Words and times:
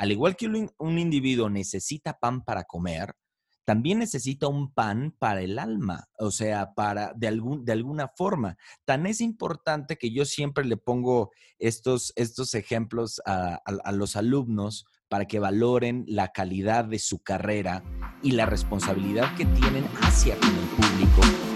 Al 0.00 0.12
igual 0.12 0.34
que 0.34 0.46
un 0.46 0.98
individuo 0.98 1.50
necesita 1.50 2.18
pan 2.18 2.42
para 2.42 2.64
comer, 2.64 3.14
también 3.66 3.98
necesita 3.98 4.48
un 4.48 4.72
pan 4.72 5.14
para 5.18 5.42
el 5.42 5.58
alma, 5.58 6.08
o 6.18 6.30
sea, 6.30 6.72
para 6.72 7.12
de, 7.14 7.28
algún, 7.28 7.66
de 7.66 7.72
alguna 7.72 8.08
forma. 8.08 8.56
Tan 8.86 9.04
es 9.04 9.20
importante 9.20 9.98
que 9.98 10.10
yo 10.10 10.24
siempre 10.24 10.64
le 10.64 10.78
pongo 10.78 11.32
estos, 11.58 12.14
estos 12.16 12.54
ejemplos 12.54 13.20
a, 13.26 13.56
a 13.66 13.92
los 13.92 14.16
alumnos 14.16 14.86
para 15.10 15.26
que 15.26 15.38
valoren 15.38 16.06
la 16.08 16.32
calidad 16.32 16.86
de 16.86 16.98
su 16.98 17.22
carrera 17.22 17.84
y 18.22 18.30
la 18.30 18.46
responsabilidad 18.46 19.36
que 19.36 19.44
tienen 19.44 19.84
hacia 20.00 20.34
con 20.36 20.48
el 20.48 20.66
público. 20.68 21.49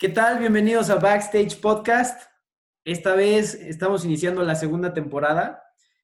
¿Qué 0.00 0.08
tal? 0.08 0.38
Bienvenidos 0.38 0.90
a 0.90 0.94
Backstage 0.94 1.60
Podcast. 1.60 2.30
Esta 2.84 3.16
vez 3.16 3.54
estamos 3.54 4.04
iniciando 4.04 4.44
la 4.44 4.54
segunda 4.54 4.94
temporada. 4.94 5.60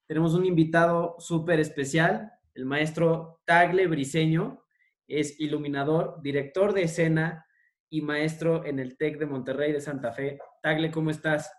Tenemos 0.09 0.35
un 0.35 0.45
invitado 0.45 1.15
súper 1.21 1.61
especial, 1.61 2.33
el 2.55 2.67
maestro 2.67 3.41
Tagle 3.45 3.87
Briseño. 3.87 4.65
Es 5.07 5.39
iluminador, 5.39 6.21
director 6.23 6.73
de 6.73 6.83
escena 6.83 7.47
y 7.89 8.01
maestro 8.01 8.65
en 8.65 8.81
el 8.81 8.97
TEC 8.97 9.17
de 9.17 9.27
Monterrey 9.27 9.71
de 9.71 9.81
Santa 9.81 10.11
Fe. 10.11 10.41
Tagle, 10.61 10.91
¿cómo 10.91 11.11
estás? 11.11 11.53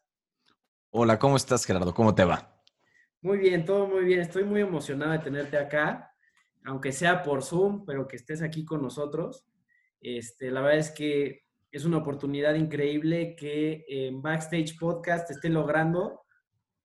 Hola, 0.90 1.18
¿cómo 1.18 1.38
estás, 1.38 1.64
Gerardo? 1.64 1.94
¿Cómo 1.94 2.16
te 2.16 2.26
va? 2.26 2.62
Muy 3.22 3.38
bien, 3.38 3.64
todo 3.64 3.88
muy 3.88 4.04
bien. 4.04 4.20
Estoy 4.20 4.44
muy 4.44 4.60
emocionado 4.60 5.14
de 5.14 5.20
tenerte 5.20 5.58
acá, 5.58 6.14
aunque 6.66 6.92
sea 6.92 7.24
por 7.24 7.44
Zoom, 7.44 7.86
pero 7.86 8.10
que 8.10 8.18
estés 8.18 8.42
aquí 8.42 8.66
con 8.66 8.82
nosotros. 8.82 9.48
Este, 10.02 10.52
la 10.52 10.60
verdad 10.60 10.80
es 10.80 10.92
que 10.92 11.45
es 11.76 11.84
una 11.84 11.98
oportunidad 11.98 12.56
increíble 12.56 13.36
que 13.36 13.86
Backstage 14.22 14.80
Podcast 14.80 15.30
esté 15.30 15.50
logrando 15.50 16.22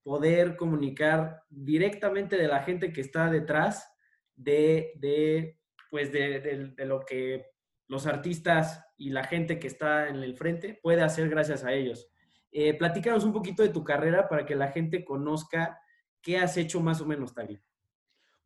poder 0.02 0.56
comunicar 0.56 1.44
directamente 1.48 2.36
de 2.36 2.48
la 2.48 2.64
gente 2.64 2.92
que 2.92 3.00
está 3.00 3.30
detrás 3.30 3.88
de, 4.34 5.56
pues 5.92 6.10
de, 6.10 6.74
lo 6.78 7.04
que 7.06 7.46
los 7.86 8.08
artistas 8.08 8.84
y 8.96 9.10
la 9.10 9.22
gente 9.22 9.60
que 9.60 9.68
está 9.68 10.08
en 10.08 10.16
el 10.16 10.36
frente 10.36 10.80
puede 10.82 11.02
hacer 11.02 11.28
gracias 11.28 11.64
a 11.64 11.72
ellos. 11.72 12.08
Eh, 12.50 12.74
platícanos 12.74 13.22
un 13.22 13.32
poquito 13.32 13.62
de 13.62 13.68
tu 13.68 13.84
carrera 13.84 14.28
para 14.28 14.44
que 14.44 14.56
la 14.56 14.72
gente 14.72 15.04
conozca 15.04 15.80
qué 16.20 16.38
has 16.38 16.56
hecho 16.56 16.80
más 16.80 17.00
o 17.00 17.06
menos, 17.06 17.32
Tagli. 17.32 17.60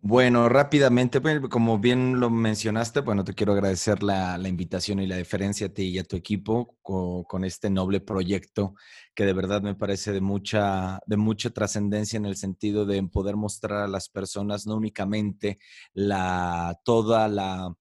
Bueno, 0.07 0.51
rápidamente, 0.51 1.23
pues, 1.23 1.41
como 1.49 1.79
bien 1.79 2.21
lo 2.21 2.29
mencionaste, 2.29 3.01
bueno, 3.01 3.25
te 3.25 3.33
quiero 3.33 3.55
agradecer 3.55 4.03
la, 4.03 4.39
invitación 4.47 5.01
y 5.01 5.07
la 5.07 5.17
deferencia 5.17 5.69
a 5.69 5.71
ti 5.71 5.85
y 5.85 5.99
a 5.99 6.05
tu 6.05 6.15
equipo 6.15 6.77
con, 6.83 7.43
este 7.43 7.71
noble 7.71 8.03
proyecto 8.03 8.75
que 9.15 9.25
de 9.25 9.33
verdad 9.33 9.63
me 9.63 9.75
parece 9.75 10.13
de 10.13 10.21
mucha, 10.21 11.01
de 11.07 11.17
mucha 11.17 11.49
trascendencia 11.49 12.19
en 12.19 12.27
el 12.27 12.37
sentido 12.37 12.85
de 12.85 13.03
poder 13.05 13.37
mostrar 13.37 13.85
a 13.85 13.89
las 13.89 14.11
personas 14.11 14.67
no 14.67 14.77
únicamente 14.77 15.59
la, 15.95 16.79
toda 16.85 17.27
la, 17.27 17.75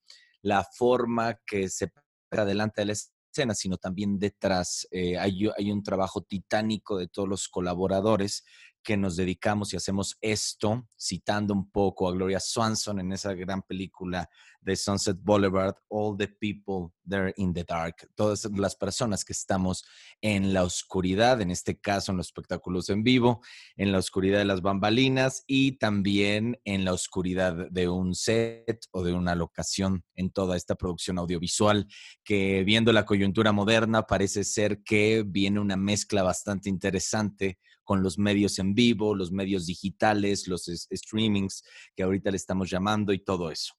forma 0.77 1.37
que 1.45 1.67
se 1.67 1.91
adelante 2.31 2.81
de 2.81 2.85
la 2.85 2.93
escena, 2.93 3.53
sino 3.53 3.75
también 3.75 4.17
detrás. 4.17 4.87
Eh, 4.91 5.17
hay 5.17 5.71
un 5.71 5.83
trabajo 5.83 6.21
titánico 6.21 6.97
de 6.97 7.09
todos 7.09 7.27
los 7.27 7.49
colaboradores 7.49 8.45
que 8.83 8.97
nos 8.97 9.15
dedicamos 9.15 9.73
y 9.73 9.77
hacemos 9.77 10.17
esto, 10.21 10.87
citando 10.99 11.53
un 11.53 11.71
poco 11.71 12.07
a 12.07 12.11
Gloria 12.11 12.39
Swanson 12.39 12.99
en 12.99 13.13
esa 13.13 13.33
gran 13.33 13.61
película 13.61 14.29
de 14.61 14.75
Sunset 14.75 15.17
Boulevard, 15.21 15.75
All 15.89 16.17
the 16.17 16.27
People 16.27 16.93
There 17.07 17.33
in 17.37 17.53
the 17.53 17.63
Dark, 17.63 18.07
todas 18.15 18.45
las 18.55 18.75
personas 18.75 19.25
que 19.25 19.33
estamos 19.33 19.83
en 20.21 20.53
la 20.53 20.63
oscuridad, 20.63 21.41
en 21.41 21.51
este 21.51 21.79
caso 21.79 22.11
en 22.11 22.17
los 22.17 22.27
espectáculos 22.27 22.89
en 22.89 23.03
vivo, 23.03 23.41
en 23.75 23.91
la 23.91 23.97
oscuridad 23.97 24.39
de 24.39 24.45
las 24.45 24.61
bambalinas 24.61 25.43
y 25.47 25.73
también 25.73 26.59
en 26.63 26.85
la 26.85 26.93
oscuridad 26.93 27.69
de 27.71 27.89
un 27.89 28.15
set 28.15 28.85
o 28.91 29.03
de 29.03 29.13
una 29.13 29.35
locación 29.35 30.03
en 30.15 30.31
toda 30.31 30.55
esta 30.55 30.75
producción 30.75 31.17
audiovisual 31.17 31.87
que 32.23 32.63
viendo 32.63 32.93
la 32.93 33.05
coyuntura 33.05 33.51
moderna 33.51 34.03
parece 34.03 34.43
ser 34.43 34.83
que 34.83 35.23
viene 35.25 35.59
una 35.59 35.75
mezcla 35.75 36.23
bastante 36.23 36.69
interesante 36.69 37.59
con 37.83 38.03
los 38.03 38.17
medios 38.17 38.59
en 38.59 38.73
vivo, 38.73 39.15
los 39.15 39.31
medios 39.31 39.65
digitales, 39.65 40.47
los 40.47 40.65
streamings 40.65 41.63
que 41.95 42.03
ahorita 42.03 42.31
le 42.31 42.37
estamos 42.37 42.69
llamando 42.69 43.13
y 43.13 43.19
todo 43.19 43.51
eso. 43.51 43.73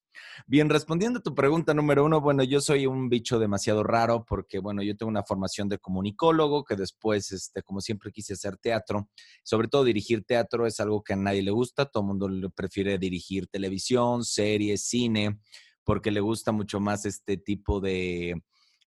Bien, 0.47 0.69
respondiendo 0.69 1.19
a 1.19 1.23
tu 1.23 1.35
pregunta 1.35 1.75
número 1.75 2.05
uno, 2.05 2.21
bueno, 2.21 2.45
yo 2.45 2.61
soy 2.61 2.87
un 2.87 3.09
bicho 3.09 3.39
demasiado 3.39 3.83
raro 3.83 4.25
porque, 4.25 4.59
bueno, 4.59 4.83
yo 4.83 4.97
tengo 4.97 5.11
una 5.11 5.25
formación 5.25 5.69
de 5.69 5.79
comunicólogo 5.79 6.65
que 6.65 6.77
después, 6.77 7.33
este, 7.33 7.63
como 7.63 7.81
siempre 7.81 8.13
quise 8.13 8.35
hacer 8.35 8.57
teatro, 8.57 9.09
sobre 9.43 9.69
todo 9.69 9.85
dirigir 9.85 10.25
teatro 10.25 10.67
es 10.67 10.81
algo 10.81 11.03
que 11.03 11.15
a 11.15 11.17
nadie 11.17 11.43
le 11.43 11.51
gusta, 11.51 11.87
todo 11.87 12.03
el 12.03 12.09
mundo 12.09 12.29
le 12.29 12.51
prefiere 12.51 12.99
dirigir 12.99 13.47
televisión, 13.49 14.25
series, 14.25 14.85
cine, 14.87 15.41
porque 15.85 16.11
le 16.11 16.21
gusta 16.21 16.53
mucho 16.53 16.81
más 16.81 17.05
este 17.07 17.37
tipo 17.37 17.81
de, 17.81 18.43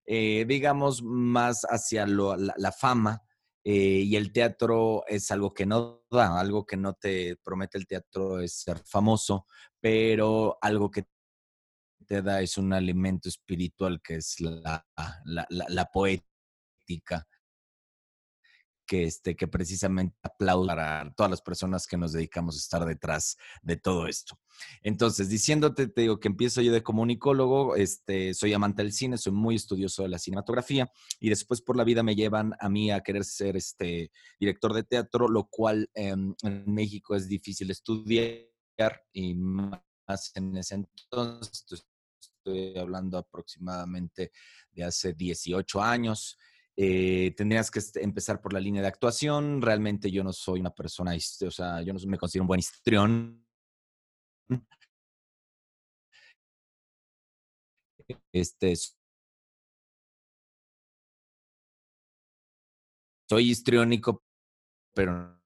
eh, 0.05 0.45
digamos, 0.47 1.03
más 1.03 1.63
hacia 1.69 2.05
la 2.07 2.71
fama 2.71 3.26
eh, 3.69 4.03
y 4.05 4.15
el 4.15 4.31
teatro 4.31 5.03
es 5.07 5.29
algo 5.29 5.53
que 5.53 5.65
no 5.65 6.05
da, 6.09 6.39
algo 6.39 6.65
que 6.65 6.77
no 6.77 6.93
te 6.93 7.35
promete 7.43 7.77
el 7.77 7.85
teatro 7.85 8.39
es 8.39 8.61
ser 8.61 8.79
famoso, 8.85 9.45
pero 9.81 10.57
algo 10.61 10.89
que 10.89 11.03
te 12.05 12.21
da 12.21 12.41
es 12.41 12.57
un 12.57 12.71
alimento 12.71 13.27
espiritual 13.27 13.99
que 14.01 14.15
es 14.15 14.39
la, 14.39 14.85
la 15.25 15.85
poética 15.91 17.27
que, 18.87 19.03
este, 19.03 19.35
que 19.35 19.47
precisamente 19.47 20.15
aplauda 20.23 21.01
a 21.01 21.13
todas 21.13 21.29
las 21.29 21.41
personas 21.41 21.85
que 21.85 21.97
nos 21.97 22.13
dedicamos 22.13 22.55
a 22.55 22.59
estar 22.59 22.85
detrás 22.85 23.37
de 23.61 23.77
todo 23.77 24.07
esto. 24.07 24.39
Entonces, 24.81 25.29
diciéndote, 25.29 25.87
te 25.87 26.01
digo 26.01 26.19
que 26.19 26.29
empiezo 26.29 26.61
yo 26.61 26.71
de 26.71 26.81
comunicólogo, 26.81 27.75
este, 27.75 28.33
soy 28.33 28.53
amante 28.53 28.81
del 28.81 28.93
cine, 28.93 29.17
soy 29.17 29.33
muy 29.33 29.55
estudioso 29.55 30.03
de 30.03 30.09
la 30.09 30.19
cinematografía 30.19 30.89
y 31.19 31.29
después 31.29 31.61
por 31.61 31.75
la 31.75 31.83
vida 31.83 32.01
me 32.01 32.15
llevan 32.15 32.53
a 32.59 32.69
mí 32.69 32.89
a 32.89 33.01
querer 33.01 33.25
ser 33.25 33.57
este, 33.57 34.11
director 34.39 34.73
de 34.73 34.83
teatro, 34.83 35.27
lo 35.27 35.47
cual 35.47 35.89
en 35.93 36.35
México 36.65 37.15
es 37.15 37.27
difícil 37.27 37.69
estudiar 37.69 38.47
y 39.11 39.35
más 39.35 39.81
en 40.35 40.55
ese 40.55 40.75
entonces, 40.75 41.65
estoy 42.47 42.77
hablando 42.77 43.17
aproximadamente 43.17 44.31
de 44.71 44.83
hace 44.83 45.13
18 45.13 45.81
años. 45.81 46.37
Eh, 46.79 47.33
tendrías 47.35 47.71
que 47.71 47.81
empezar 47.95 48.39
por 48.39 48.53
la 48.53 48.59
línea 48.59 48.83
de 48.83 48.87
actuación. 48.87 49.61
Realmente 49.61 50.11
yo 50.11 50.23
no 50.23 50.31
soy 50.31 50.59
una 50.59 50.69
persona, 50.69 51.15
o 51.15 51.51
sea, 51.51 51.81
yo 51.81 51.91
no 51.91 51.99
me 52.05 52.19
considero 52.19 52.43
un 52.43 52.47
buen 52.47 52.59
histrión. 52.59 53.43
Este, 58.31 58.73
soy 63.27 63.49
histriónico, 63.51 64.23
pero 64.93 65.36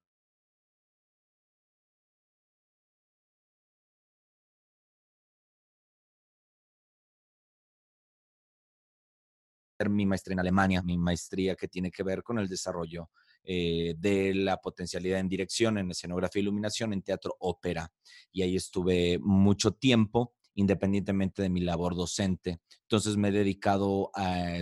mi 9.88 10.06
maestría 10.06 10.34
en 10.34 10.40
Alemania, 10.40 10.82
mi 10.82 10.98
maestría 10.98 11.54
que 11.54 11.68
tiene 11.68 11.90
que 11.90 12.02
ver 12.02 12.22
con 12.22 12.38
el 12.38 12.48
desarrollo 12.48 13.10
eh, 13.44 13.94
de 13.98 14.34
la 14.34 14.58
potencialidad 14.58 15.20
en 15.20 15.28
dirección, 15.28 15.78
en 15.78 15.90
escenografía 15.90 16.40
e 16.40 16.42
iluminación, 16.42 16.92
en 16.92 17.02
teatro, 17.02 17.36
ópera. 17.40 17.92
Y 18.32 18.42
ahí 18.42 18.56
estuve 18.56 19.18
mucho 19.20 19.72
tiempo 19.72 20.34
independientemente 20.54 21.40
de 21.40 21.48
mi 21.48 21.60
labor 21.60 21.96
docente. 21.96 22.60
Entonces 22.82 23.16
me 23.16 23.28
he 23.28 23.32
dedicado 23.32 24.10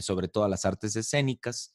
sobre 0.00 0.28
todo 0.28 0.44
a 0.44 0.48
las 0.48 0.64
artes 0.64 0.94
escénicas, 0.94 1.74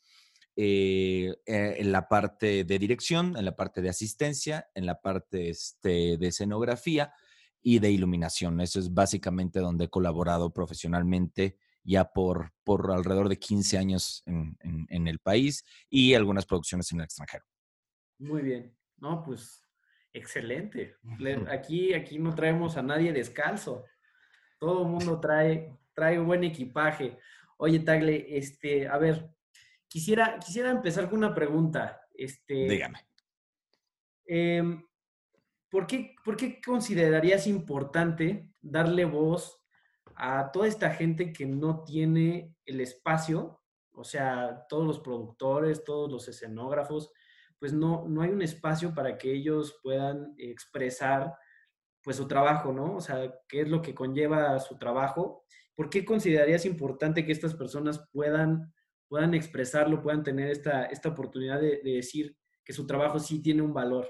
eh, 0.57 1.35
eh, 1.45 1.75
en 1.79 1.91
la 1.91 2.07
parte 2.07 2.63
de 2.63 2.79
dirección, 2.79 3.35
en 3.35 3.43
la 3.43 3.57
parte 3.57 3.81
de 3.81 3.89
asistencia, 3.89 4.69
en 4.73 4.85
la 4.85 5.01
parte 5.01 5.49
este, 5.49 6.15
de 6.17 6.27
escenografía 6.27 7.13
y 7.61 7.79
de 7.79 7.91
iluminación. 7.91 8.61
Eso 8.61 8.79
es 8.79 8.93
básicamente 8.93 9.59
donde 9.59 9.85
he 9.85 9.89
colaborado 9.89 10.53
profesionalmente 10.53 11.57
ya 11.85 12.11
por, 12.11 12.51
por 12.63 12.91
alrededor 12.91 13.29
de 13.29 13.37
15 13.37 13.77
años 13.77 14.23
en, 14.25 14.57
en, 14.89 15.07
el 15.07 15.19
país 15.19 15.63
y 15.89 16.15
algunas 16.15 16.45
producciones 16.45 16.91
en 16.91 16.99
el 16.99 17.05
extranjero. 17.05 17.45
Muy 18.17 18.41
bien. 18.41 18.75
No, 18.97 19.23
pues 19.23 19.63
excelente. 20.11 20.97
Aquí, 21.49 21.93
aquí 21.93 22.17
no 22.17 22.33
traemos 22.33 22.75
a 22.75 22.81
nadie 22.81 23.13
descalzo. 23.13 23.85
Todo 24.57 24.83
el 24.83 24.89
mundo 24.89 25.19
trae, 25.19 25.77
trae 25.93 26.17
buen 26.17 26.43
equipaje. 26.43 27.19
Oye, 27.57 27.79
Tagle, 27.79 28.25
este, 28.35 28.87
a 28.87 28.97
ver, 28.97 29.29
quisiera, 29.87 30.39
quisiera 30.39 30.71
empezar 30.71 31.09
con 31.09 31.19
una 31.19 31.35
pregunta. 31.35 32.01
Este, 32.13 32.67
Dígame. 32.67 32.99
Em, 34.25 34.83
¿por 35.69 35.85
qué, 35.85 36.15
¿por 36.23 36.35
qué 36.35 36.59
considerarías 36.61 37.45
importante 37.45 38.49
darle 38.61 39.05
voz 39.05 39.64
a 40.15 40.51
toda 40.51 40.67
esta 40.67 40.91
gente 40.91 41.33
que 41.33 41.45
no 41.45 41.83
tiene 41.83 42.55
el 42.65 42.81
espacio? 42.81 43.61
O 43.93 44.03
sea, 44.03 44.65
todos 44.67 44.85
los 44.85 44.99
productores, 44.99 45.83
todos 45.83 46.11
los 46.11 46.27
escenógrafos, 46.27 47.11
pues 47.59 47.73
no, 47.73 48.05
no 48.07 48.21
hay 48.21 48.29
un 48.29 48.41
espacio 48.41 48.93
para 48.93 49.17
que 49.17 49.31
ellos 49.31 49.79
puedan 49.81 50.33
expresar 50.37 51.33
pues 52.03 52.17
su 52.17 52.27
trabajo, 52.27 52.71
¿no? 52.71 52.95
O 52.95 53.01
sea, 53.01 53.33
qué 53.47 53.61
es 53.61 53.69
lo 53.69 53.81
que 53.81 53.95
conlleva 53.95 54.59
su 54.59 54.77
trabajo. 54.77 55.43
¿Por 55.73 55.89
qué 55.89 56.05
considerarías 56.05 56.65
importante 56.65 57.25
que 57.25 57.31
estas 57.31 57.55
personas 57.55 58.07
puedan, 58.11 58.73
puedan 59.07 59.33
expresarlo, 59.33 60.01
puedan 60.01 60.23
tener 60.23 60.49
esta, 60.49 60.85
esta 60.85 61.09
oportunidad 61.09 61.59
de, 61.59 61.81
de 61.83 61.93
decir 61.93 62.37
que 62.63 62.73
su 62.73 62.85
trabajo 62.85 63.19
sí 63.19 63.41
tiene 63.41 63.61
un 63.61 63.73
valor 63.73 64.07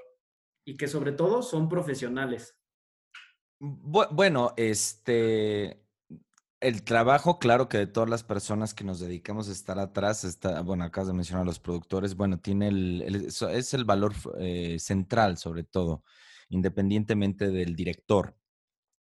y 0.66 0.75
que 0.75 0.88
sobre 0.88 1.13
todo 1.13 1.42
son 1.42 1.69
profesionales? 1.69 2.60
Bueno, 3.60 4.54
este, 4.58 5.85
el 6.66 6.84
trabajo, 6.84 7.38
claro 7.38 7.70
que 7.70 7.78
de 7.78 7.86
todas 7.86 8.10
las 8.10 8.24
personas 8.24 8.74
que 8.74 8.84
nos 8.84 9.00
dedicamos 9.00 9.50
a 9.50 9.52
estar 9.52 9.78
atrás, 9.78 10.24
está, 10.24 10.62
bueno, 10.62 10.84
acabas 10.84 11.08
de 11.08 11.14
mencionar 11.14 11.44
a 11.44 11.46
los 11.46 11.60
productores, 11.60 12.16
bueno, 12.16 12.40
tiene 12.40 12.70
el, 12.70 13.02
es 13.04 13.74
el 13.76 13.86
valor 13.86 14.14
eh, 14.40 14.78
central 14.80 15.38
sobre 15.38 15.64
todo, 15.64 16.04
independientemente 16.50 17.50
del 17.50 17.76
director. 17.76 18.36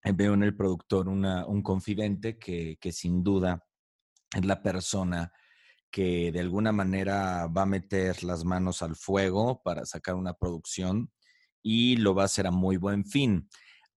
Eh, 0.04 0.12
veo 0.12 0.34
en 0.34 0.42
el 0.42 0.56
productor 0.56 1.08
una, 1.08 1.46
un 1.46 1.62
confidente 1.62 2.40
que, 2.40 2.78
que 2.82 2.92
sin 2.92 3.24
duda 3.24 3.64
es 4.36 4.44
la 4.44 4.64
persona 4.64 5.32
que 5.92 6.32
de 6.32 6.40
alguna 6.40 6.72
manera 6.72 7.46
va 7.46 7.64
a 7.64 7.68
meter 7.68 8.24
las 8.24 8.44
manos 8.44 8.82
al 8.82 8.96
fuego 8.96 9.62
para 9.62 9.86
sacar 9.86 10.16
una 10.16 10.34
producción 10.34 11.12
y 11.62 11.98
lo 11.98 12.16
va 12.16 12.24
a 12.24 12.26
hacer 12.26 12.48
a 12.48 12.52
muy 12.52 12.78
buen 12.78 13.06
fin. 13.06 13.48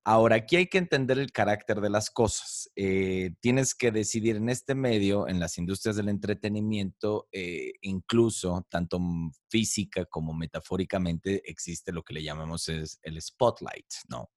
Ahora, 0.06 0.36
aquí 0.36 0.56
hay 0.56 0.66
que 0.66 0.76
entender 0.76 1.18
el 1.18 1.32
carácter 1.32 1.80
de 1.80 1.88
las 1.88 2.10
cosas. 2.10 2.70
Eh, 2.76 3.30
tienes 3.40 3.74
que 3.74 3.90
decidir 3.90 4.36
en 4.36 4.50
este 4.50 4.74
medio, 4.74 5.26
en 5.28 5.40
las 5.40 5.56
industrias 5.56 5.96
del 5.96 6.10
entretenimiento, 6.10 7.26
eh, 7.32 7.72
incluso 7.80 8.66
tanto 8.68 9.00
física 9.48 10.04
como 10.04 10.34
metafóricamente, 10.34 11.42
existe 11.50 11.90
lo 11.90 12.02
que 12.02 12.12
le 12.12 12.22
llamamos 12.22 12.68
es 12.68 13.00
el 13.02 13.20
spotlight, 13.20 13.86
¿no? 14.10 14.30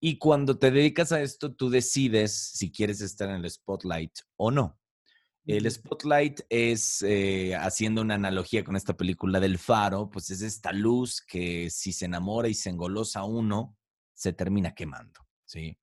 Y 0.00 0.18
cuando 0.18 0.58
te 0.58 0.72
dedicas 0.72 1.12
a 1.12 1.22
esto, 1.22 1.54
tú 1.54 1.70
decides 1.70 2.36
si 2.36 2.72
quieres 2.72 3.00
estar 3.00 3.30
en 3.30 3.36
el 3.36 3.48
spotlight 3.48 4.18
o 4.36 4.50
no. 4.50 4.80
El 5.46 5.70
spotlight 5.70 6.40
es, 6.48 7.02
eh, 7.02 7.54
haciendo 7.54 8.02
una 8.02 8.16
analogía 8.16 8.64
con 8.64 8.74
esta 8.74 8.96
película 8.96 9.38
del 9.38 9.58
faro, 9.58 10.10
pues 10.10 10.30
es 10.30 10.42
esta 10.42 10.72
luz 10.72 11.22
que 11.22 11.70
si 11.70 11.92
se 11.92 12.06
enamora 12.06 12.48
y 12.48 12.54
se 12.54 12.70
engolosa 12.70 13.22
uno, 13.24 13.77
se 14.18 14.32
termina 14.32 14.74
quemando, 14.74 15.20
¿sí? 15.44 15.78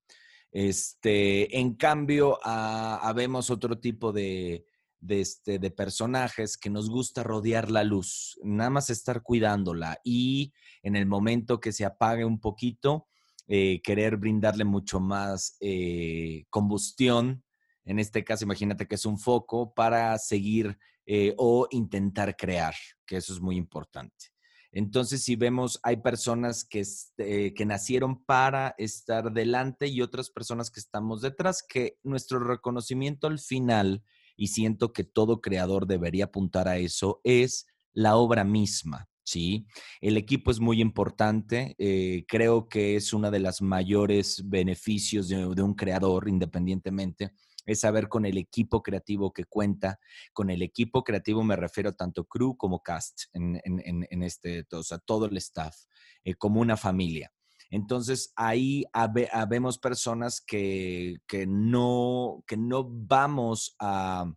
Este, 0.51 1.57
en 1.57 1.75
cambio, 1.75 2.37
ah, 2.43 2.99
habemos 3.01 3.49
otro 3.49 3.79
tipo 3.79 4.11
de, 4.11 4.65
este, 5.07 5.57
de 5.57 5.71
personajes 5.71 6.57
que 6.57 6.69
nos 6.69 6.89
gusta 6.89 7.23
rodear 7.23 7.71
la 7.71 7.85
luz, 7.85 8.37
nada 8.43 8.69
más 8.69 8.89
estar 8.89 9.21
cuidándola 9.21 9.99
y 10.03 10.53
en 10.83 10.97
el 10.97 11.05
momento 11.05 11.61
que 11.61 11.71
se 11.71 11.85
apague 11.85 12.25
un 12.25 12.39
poquito, 12.41 13.07
eh, 13.47 13.81
querer 13.81 14.17
brindarle 14.17 14.65
mucho 14.65 14.99
más 14.99 15.55
eh, 15.61 16.45
combustión. 16.49 17.43
En 17.85 17.99
este 17.99 18.23
caso, 18.25 18.43
imagínate 18.43 18.85
que 18.85 18.95
es 18.95 19.05
un 19.05 19.17
foco 19.17 19.73
para 19.73 20.17
seguir 20.17 20.77
eh, 21.05 21.33
o 21.37 21.67
intentar 21.71 22.35
crear, 22.35 22.73
que 23.05 23.17
eso 23.17 23.31
es 23.31 23.39
muy 23.39 23.55
importante. 23.55 24.34
Entonces, 24.75 25.23
si 25.23 25.37
vemos, 25.37 25.79
hay 25.83 25.97
personas 25.97 26.65
que, 26.65 26.81
este, 26.81 27.53
que 27.53 27.65
nacieron 27.65 28.25
para 28.25 28.75
estar 28.77 29.31
delante 29.31 29.87
y 29.87 30.01
otras 30.01 30.29
personas 30.29 30.69
que 30.69 30.81
estamos 30.81 31.21
detrás, 31.21 31.63
que 31.67 31.97
nuestro 32.03 32.39
reconocimiento 32.39 33.27
al 33.27 33.39
final, 33.39 34.03
y 34.35 34.47
siento 34.47 34.91
que 34.91 35.05
todo 35.05 35.39
creador 35.39 35.87
debería 35.87 36.25
apuntar 36.25 36.67
a 36.67 36.77
eso, 36.77 37.21
es 37.23 37.67
la 37.93 38.17
obra 38.17 38.43
misma. 38.43 39.07
Sí, 39.23 39.65
el 40.01 40.17
equipo 40.17 40.51
es 40.51 40.59
muy 40.59 40.81
importante. 40.81 41.75
Eh, 41.79 42.25
creo 42.27 42.67
que 42.67 42.97
es 42.97 43.13
uno 43.13 43.31
de 43.31 43.39
los 43.39 43.61
mayores 43.61 44.43
beneficios 44.45 45.29
de 45.29 45.63
un 45.63 45.73
creador, 45.73 46.27
independientemente 46.27 47.31
es 47.65 47.81
saber 47.81 48.07
con 48.07 48.25
el 48.25 48.37
equipo 48.37 48.83
creativo 48.83 49.33
que 49.33 49.45
cuenta. 49.45 49.99
Con 50.33 50.49
el 50.49 50.61
equipo 50.61 51.03
creativo 51.03 51.43
me 51.43 51.55
refiero 51.55 51.93
tanto 51.93 52.25
crew 52.25 52.55
como 52.57 52.81
cast 52.81 53.23
en, 53.33 54.23
este, 54.23 54.65
o 54.71 54.83
sea, 54.83 54.99
todo 54.99 55.25
el 55.25 55.37
staff, 55.37 55.75
eh, 56.23 56.35
como 56.35 56.61
una 56.61 56.77
familia. 56.77 57.31
Entonces 57.69 58.31
ahí 58.35 58.85
habemos 58.93 59.79
personas 59.79 60.39
que, 60.39 61.17
que, 61.27 61.47
no, 61.47 62.43
que 62.47 62.57
no 62.57 62.87
vamos 62.87 63.75
a, 63.79 64.31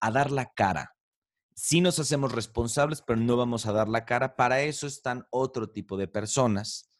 a 0.00 0.10
dar 0.10 0.30
la 0.32 0.52
cara. 0.52 0.92
Sí 1.54 1.80
nos 1.80 1.98
hacemos 1.98 2.32
responsables, 2.32 3.02
pero 3.02 3.18
no 3.18 3.36
vamos 3.36 3.64
a 3.66 3.72
dar 3.72 3.88
la 3.88 4.04
cara. 4.04 4.36
Para 4.36 4.60
eso 4.62 4.86
están 4.86 5.24
otro 5.30 5.70
tipo 5.70 5.96
de 5.96 6.08
personas. 6.08 6.90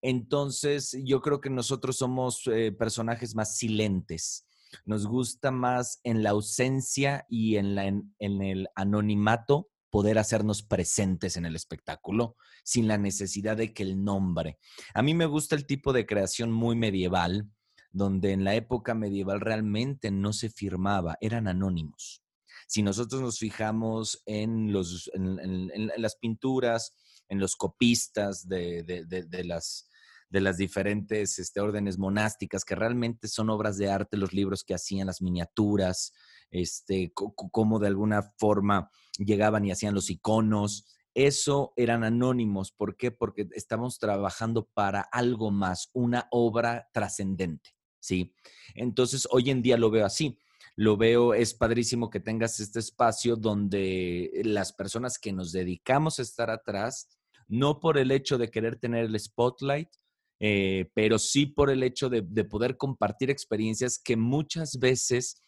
Entonces, 0.00 0.96
yo 1.04 1.20
creo 1.20 1.40
que 1.40 1.50
nosotros 1.50 1.96
somos 1.96 2.46
eh, 2.46 2.72
personajes 2.72 3.34
más 3.34 3.56
silentes 3.56 4.46
nos 4.84 5.06
gusta 5.06 5.50
más 5.50 6.00
en 6.04 6.22
la 6.22 6.30
ausencia 6.30 7.26
y 7.28 7.56
en, 7.56 7.78
el 8.18 8.68
anonimato 8.74 9.68
poder 9.90 10.18
hacernos 10.18 10.62
presentes 10.62 11.36
en 11.36 11.46
el 11.46 11.56
espectáculo 11.56 12.36
sin 12.64 12.88
la 12.88 12.98
necesidad 12.98 13.56
de 13.56 13.72
que 13.72 13.82
el 13.82 14.02
nombre. 14.02 14.58
A 14.94 15.02
mí 15.02 15.14
me 15.14 15.26
gusta 15.26 15.54
el 15.54 15.66
tipo 15.66 15.92
de 15.92 16.06
creación 16.06 16.50
muy 16.50 16.76
medieval, 16.76 17.48
donde 17.92 18.32
en 18.32 18.44
la 18.44 18.54
época 18.54 18.94
medieval 18.94 19.40
realmente 19.40 20.10
no 20.10 20.32
se 20.32 20.50
firmaba, 20.50 21.16
eran 21.20 21.48
anónimos. 21.48 22.22
Si 22.66 22.82
nosotros 22.82 23.22
nos 23.22 23.38
fijamos 23.38 24.22
en, 24.26 24.72
las 24.72 26.16
pinturas, 26.16 26.94
en 27.28 27.38
los 27.38 27.56
copistas 27.56 28.48
de 28.48 29.42
las 29.44 29.88
de 30.28 30.40
las 30.40 30.56
diferentes 30.56 31.38
este, 31.38 31.60
órdenes 31.60 31.98
monásticas, 31.98 32.64
que 32.64 32.74
realmente 32.74 33.28
son 33.28 33.50
obras 33.50 33.78
de 33.78 33.90
arte, 33.90 34.16
los 34.16 34.32
libros 34.32 34.64
que 34.64 34.74
hacían, 34.74 35.06
las 35.06 35.22
miniaturas, 35.22 36.12
este, 36.50 37.12
cómo 37.14 37.78
de 37.78 37.88
alguna 37.88 38.32
forma 38.38 38.90
llegaban 39.18 39.64
y 39.64 39.70
hacían 39.70 39.94
los 39.94 40.10
iconos. 40.10 40.86
Eso 41.14 41.72
eran 41.76 42.04
anónimos. 42.04 42.72
¿Por 42.72 42.96
qué? 42.96 43.10
Porque 43.10 43.48
estamos 43.52 43.98
trabajando 43.98 44.68
para 44.74 45.00
algo 45.00 45.50
más, 45.50 45.90
una 45.92 46.28
obra 46.30 46.88
trascendente. 46.92 47.76
¿sí? 48.06 48.34
Entonces, 48.74 49.26
hoy 49.30 49.50
en 49.50 49.62
día 49.62 49.76
lo 49.76 49.90
veo 49.90 50.06
así. 50.06 50.38
Lo 50.76 50.96
veo, 50.96 51.32
es 51.32 51.54
padrísimo 51.54 52.10
que 52.10 52.20
tengas 52.20 52.60
este 52.60 52.80
espacio 52.80 53.36
donde 53.36 54.30
las 54.44 54.72
personas 54.74 55.18
que 55.18 55.32
nos 55.32 55.50
dedicamos 55.50 56.18
a 56.18 56.22
estar 56.22 56.50
atrás, 56.50 57.08
no 57.48 57.80
por 57.80 57.96
el 57.96 58.10
hecho 58.10 58.36
de 58.36 58.50
querer 58.50 58.76
tener 58.76 59.06
el 59.06 59.18
spotlight, 59.18 59.88
eh, 60.38 60.90
pero 60.94 61.18
sí 61.18 61.46
por 61.46 61.70
el 61.70 61.82
hecho 61.82 62.08
de, 62.08 62.22
poder 62.44 62.76
compartir 62.76 63.30
experiencias 63.30 63.98
que 63.98 64.16
muchas 64.16 64.78
veces 64.78 65.42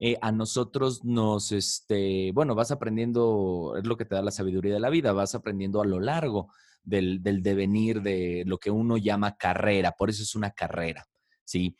eh, 0.00 0.18
a 0.20 0.32
nosotros 0.32 1.04
nos, 1.04 1.52
este, 1.52 2.30
bueno, 2.32 2.54
vas 2.54 2.70
aprendiendo, 2.70 3.74
es 3.78 3.86
lo 3.86 3.96
que 3.96 4.04
te 4.04 4.14
da 4.14 4.22
la 4.22 4.30
sabiduría 4.30 4.74
de 4.74 4.80
la 4.80 4.90
vida, 4.90 5.12
vas 5.12 5.34
aprendiendo 5.34 5.80
a 5.80 5.86
lo 5.86 6.00
largo 6.00 6.52
del, 6.82 7.22
devenir 7.22 8.02
de 8.02 8.42
lo 8.46 8.58
que 8.58 8.70
uno 8.70 8.98
llama 8.98 9.36
carrera, 9.36 9.92
por 9.92 10.10
eso 10.10 10.22
es 10.22 10.34
una 10.34 10.50
carrera, 10.50 11.06
¿sí? 11.44 11.76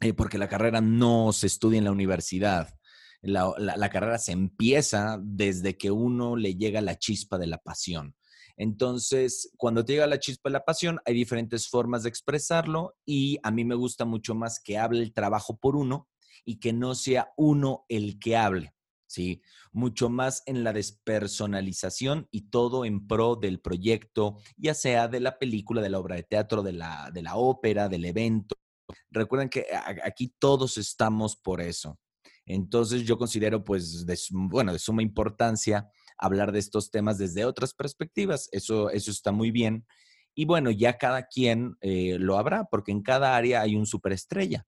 Eh, 0.00 0.14
porque 0.14 0.38
la 0.38 0.48
carrera 0.48 0.80
no 0.80 1.32
se 1.32 1.46
estudia 1.46 1.78
en 1.78 1.84
la 1.84 1.92
universidad. 1.92 2.74
la, 3.20 3.88
carrera 3.90 4.18
se 4.18 4.32
empieza 4.32 5.18
desde 5.22 5.76
que 5.76 5.92
uno 5.92 6.34
le 6.34 6.56
llega 6.56 6.80
la 6.80 6.98
chispa 6.98 7.38
de 7.38 7.46
la 7.46 7.58
pasión. 7.58 8.16
Entonces, 8.56 9.52
cuando 9.56 9.84
te 9.84 9.94
llega 9.94 10.06
la 10.06 10.20
chispa 10.20 10.48
de 10.48 10.54
la 10.54 10.64
pasión, 10.64 11.00
hay 11.04 11.14
diferentes 11.14 11.68
formas 11.68 12.02
de 12.02 12.08
expresarlo 12.08 12.94
y 13.04 13.38
a 13.42 13.50
mí 13.50 13.64
me 13.64 13.74
gusta 13.74 14.04
mucho 14.04 14.34
más 14.34 14.60
que 14.60 14.78
hable 14.78 15.02
el 15.02 15.12
trabajo 15.12 15.56
por 15.56 15.76
uno 15.76 16.08
y 16.44 16.58
que 16.58 16.72
no 16.72 16.94
sea 16.94 17.32
uno 17.36 17.84
el 17.88 18.18
que 18.18 18.36
hable. 18.36 18.74
¿sí? 19.12 19.42
Mucho 19.72 20.08
más 20.08 20.42
en 20.46 20.64
la 20.64 20.72
despersonalización 20.72 22.28
y 22.30 22.48
todo 22.48 22.84
en 22.84 23.06
pro 23.06 23.36
del 23.36 23.60
proyecto, 23.60 24.38
ya 24.56 24.74
sea 24.74 25.06
de 25.06 25.20
la 25.20 25.38
película, 25.38 25.82
de 25.82 25.90
la 25.90 25.98
obra 25.98 26.16
de 26.16 26.22
teatro, 26.22 26.62
de 26.62 26.72
la, 26.72 27.10
de 27.12 27.22
la 27.22 27.36
ópera, 27.36 27.88
del 27.88 28.06
evento. 28.06 28.56
Recuerden 29.10 29.50
que 29.50 29.66
aquí 30.04 30.34
todos 30.38 30.78
estamos 30.78 31.36
por 31.36 31.60
eso. 31.60 31.98
Entonces 32.46 33.02
yo 33.02 33.18
considero, 33.18 33.62
pues, 33.62 34.04
bueno, 34.30 34.72
de 34.72 34.78
suma 34.78 35.02
importancia 35.02 35.88
hablar 36.22 36.52
de 36.52 36.60
estos 36.60 36.90
temas 36.90 37.18
desde 37.18 37.44
otras 37.44 37.74
perspectivas. 37.74 38.48
Eso, 38.52 38.90
eso 38.90 39.10
está 39.10 39.32
muy 39.32 39.50
bien. 39.50 39.84
Y 40.34 40.44
bueno, 40.44 40.70
ya 40.70 40.96
cada 40.96 41.26
quien 41.26 41.76
eh, 41.80 42.16
lo 42.18 42.38
habrá, 42.38 42.64
porque 42.64 42.92
en 42.92 43.02
cada 43.02 43.36
área 43.36 43.60
hay 43.60 43.76
un 43.76 43.86
superestrella. 43.86 44.66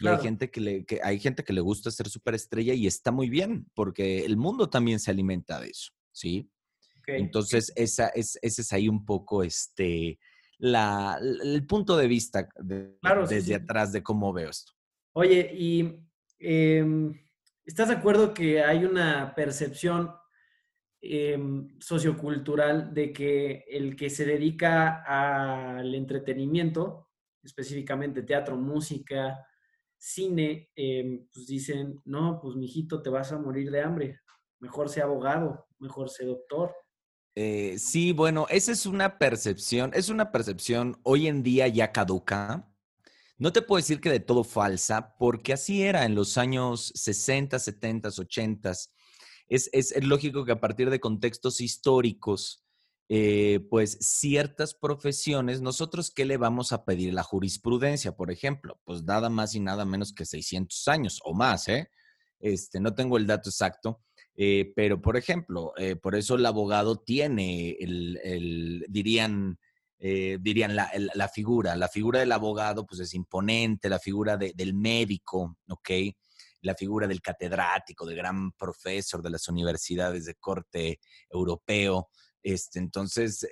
Y 0.00 0.08
hay 0.08 0.18
gente 0.18 0.50
que, 0.50 0.60
le, 0.60 0.86
hay 1.02 1.20
gente 1.20 1.44
que 1.44 1.52
le 1.52 1.60
gusta 1.60 1.90
ser 1.90 2.08
superestrella 2.08 2.74
y 2.74 2.86
está 2.86 3.12
muy 3.12 3.28
bien, 3.28 3.66
porque 3.74 4.24
el 4.24 4.36
mundo 4.36 4.68
también 4.68 4.98
se 4.98 5.10
alimenta 5.10 5.60
de 5.60 5.68
eso, 5.68 5.92
¿sí? 6.10 6.50
Entonces, 7.06 7.72
esa 7.76 8.08
es, 8.08 8.38
ese 8.42 8.62
es 8.62 8.72
ahí 8.72 8.88
un 8.88 9.04
poco 9.04 9.42
este, 9.42 10.18
la, 10.58 11.18
el 11.20 11.64
punto 11.66 11.96
de 11.96 12.08
vista 12.08 12.48
desde 12.58 13.54
atrás 13.54 13.92
de 13.92 14.02
cómo 14.02 14.32
veo 14.32 14.50
esto. 14.50 14.72
Oye, 15.12 15.50
y 15.54 16.00
em, 16.40 17.14
¿estás 17.64 17.88
de 17.88 17.94
acuerdo 17.94 18.34
que 18.34 18.62
hay 18.62 18.84
una 18.84 19.34
percepción 19.36 20.10
em, 21.04 21.68
sociocultural 21.78 22.94
de 22.94 23.12
que 23.12 23.64
el 23.68 23.94
que 23.94 24.08
se 24.08 24.24
dedica 24.24 25.02
al 25.06 25.94
entretenimiento, 25.94 27.10
específicamente 27.42 28.22
teatro, 28.22 28.56
música, 28.56 29.46
cine, 29.98 30.70
em, 30.74 31.26
pues 31.32 31.46
dicen, 31.46 32.00
no, 32.04 32.40
pues 32.40 32.56
mijito, 32.56 33.02
te 33.02 33.10
vas 33.10 33.32
a 33.32 33.38
morir 33.38 33.70
de 33.70 33.82
hambre, 33.82 34.20
mejor 34.60 34.88
sea 34.88 35.04
abogado, 35.04 35.66
mejor 35.78 36.08
sea 36.08 36.26
doctor. 36.26 36.74
Eh, 37.34 37.76
sí, 37.78 38.12
bueno, 38.12 38.46
esa 38.48 38.72
es 38.72 38.86
una 38.86 39.18
percepción, 39.18 39.90
es 39.94 40.08
una 40.08 40.30
percepción 40.30 40.98
hoy 41.02 41.26
en 41.26 41.42
día 41.42 41.68
ya 41.68 41.92
caduca. 41.92 42.70
No 43.36 43.52
te 43.52 43.62
puedo 43.62 43.78
decir 43.78 44.00
que 44.00 44.10
de 44.10 44.20
todo 44.20 44.44
falsa, 44.44 45.16
porque 45.18 45.52
así 45.52 45.82
era 45.82 46.04
en 46.04 46.14
los 46.14 46.38
años 46.38 46.92
60, 46.94 47.58
70, 47.58 48.08
80. 48.08 48.72
Es, 49.48 49.68
es 49.72 50.04
lógico 50.04 50.44
que 50.44 50.52
a 50.52 50.60
partir 50.60 50.90
de 50.90 51.00
contextos 51.00 51.60
históricos, 51.60 52.64
eh, 53.08 53.60
pues 53.70 53.98
ciertas 54.00 54.74
profesiones, 54.74 55.60
nosotros 55.60 56.10
qué 56.10 56.24
le 56.24 56.38
vamos 56.38 56.72
a 56.72 56.84
pedir 56.84 57.12
la 57.12 57.22
jurisprudencia, 57.22 58.16
por 58.16 58.30
ejemplo, 58.30 58.80
pues 58.84 59.02
nada 59.02 59.28
más 59.28 59.54
y 59.54 59.60
nada 59.60 59.84
menos 59.84 60.12
que 60.14 60.24
600 60.24 60.88
años 60.88 61.20
o 61.24 61.34
más, 61.34 61.68
¿eh? 61.68 61.90
Este, 62.40 62.80
no 62.80 62.94
tengo 62.94 63.16
el 63.16 63.26
dato 63.26 63.50
exacto, 63.50 64.02
eh, 64.36 64.72
pero, 64.74 65.00
por 65.00 65.16
ejemplo, 65.16 65.72
eh, 65.76 65.96
por 65.96 66.14
eso 66.14 66.34
el 66.34 66.46
abogado 66.46 66.96
tiene 66.96 67.76
el, 67.78 68.84
dirían, 68.88 69.58
eh, 69.98 70.38
dirían 70.40 70.74
la, 70.74 70.90
la, 71.14 71.28
figura. 71.28 71.76
La 71.76 71.88
figura 71.88 72.20
del 72.20 72.32
abogado, 72.32 72.86
pues 72.86 73.00
es 73.00 73.14
imponente, 73.14 73.88
la 73.88 73.98
figura 74.00 74.36
del 74.36 74.74
médico, 74.74 75.56
¿ok? 75.68 75.90
La 76.64 76.74
figura 76.74 77.06
del 77.06 77.22
catedrático, 77.22 78.06
del 78.06 78.16
gran 78.16 78.52
profesor 78.52 79.22
de 79.22 79.30
las 79.30 79.48
universidades 79.48 80.24
de 80.24 80.34
corte 80.34 81.00
europeo. 81.30 82.08
Este, 82.42 82.78
entonces, 82.78 83.46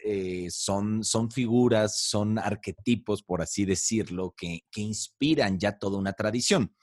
son, 0.50 1.02
son 1.02 1.31
figuras, 1.31 1.99
son 1.99 2.38
arquetipos, 2.38 3.23
por 3.23 3.40
así 3.40 3.64
decirlo, 3.64 4.35
que, 4.37 4.61
que 4.71 4.83
inspiran 4.83 5.59
ya 5.59 5.78
toda 5.78 5.97
una 5.97 6.12
tradición. 6.12 6.75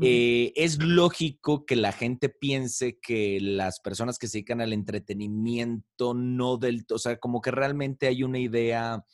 Eh, 0.00 0.52
es 0.54 0.78
lógico 0.78 1.66
que 1.66 1.74
la 1.74 1.90
gente 1.90 2.28
piense 2.28 2.98
que 3.00 3.40
las 3.40 3.80
personas 3.80 4.18
que 4.18 4.28
se 4.28 4.38
dedican 4.38 4.60
al 4.60 4.72
entretenimiento 4.72 6.14
no 6.14 6.58
del 6.58 6.86
o 6.90 6.98
sea, 6.98 7.18
como 7.18 7.40
que 7.40 7.50
realmente 7.50 8.06
hay 8.06 8.22
una 8.22 8.38
idea, 8.38 9.04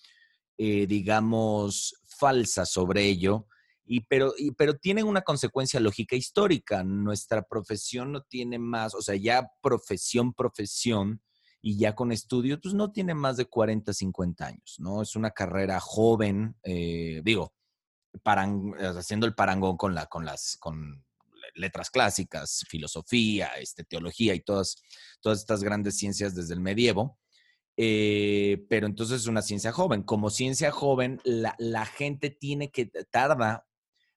eh, 0.58 0.86
digamos, 0.86 1.94
falsa 2.18 2.66
sobre 2.66 3.06
ello, 3.06 3.46
y, 3.86 4.00
pero, 4.00 4.34
pero 4.56 4.76
tienen 4.76 5.06
una 5.06 5.22
consecuencia 5.22 5.80
lógica 5.80 6.16
histórica. 6.16 6.82
Nuestra 6.82 7.42
profesión 7.42 8.12
no 8.12 8.22
tiene 8.22 8.58
más, 8.58 8.94
o 8.94 9.02
sea, 9.02 9.14
ya 9.14 9.50
profesión, 9.62 10.34
profesión, 10.34 11.22
y 11.62 11.78
ya 11.78 11.96
con 11.96 12.12
estudios, 12.12 12.60
pues 12.62 12.74
no 12.74 12.92
tiene 12.92 13.12
más 13.12 13.36
de 13.36 13.46
40, 13.46 13.92
50 13.92 14.46
años, 14.46 14.76
¿no? 14.78 15.02
Es 15.02 15.16
una 15.16 15.32
carrera 15.32 15.80
joven, 15.80 16.54
eh, 16.62 17.20
digo, 17.24 17.54
haciendo 18.24 19.26
el 19.26 19.34
parangón 19.34 19.76
con, 19.76 19.92
la, 19.92 20.06
con 20.06 20.24
las 20.24 20.56
con 20.58 21.04
letras 21.56 21.90
clásicas, 21.90 22.64
filosofía, 22.68 23.48
este, 23.58 23.82
teología 23.82 24.34
y 24.34 24.40
todas, 24.40 24.76
todas 25.20 25.40
estas 25.40 25.64
grandes 25.64 25.96
ciencias 25.96 26.36
desde 26.36 26.54
el 26.54 26.60
medievo. 26.60 27.18
Eh, 27.76 28.64
pero 28.70 28.86
entonces 28.86 29.22
es 29.22 29.26
una 29.26 29.42
ciencia 29.42 29.72
joven. 29.72 30.04
Como 30.04 30.30
ciencia 30.30 30.70
joven, 30.70 31.20
la, 31.24 31.56
la 31.58 31.84
gente 31.84 32.30
tiene 32.30 32.70
que 32.70 32.86
tarda 33.10 33.66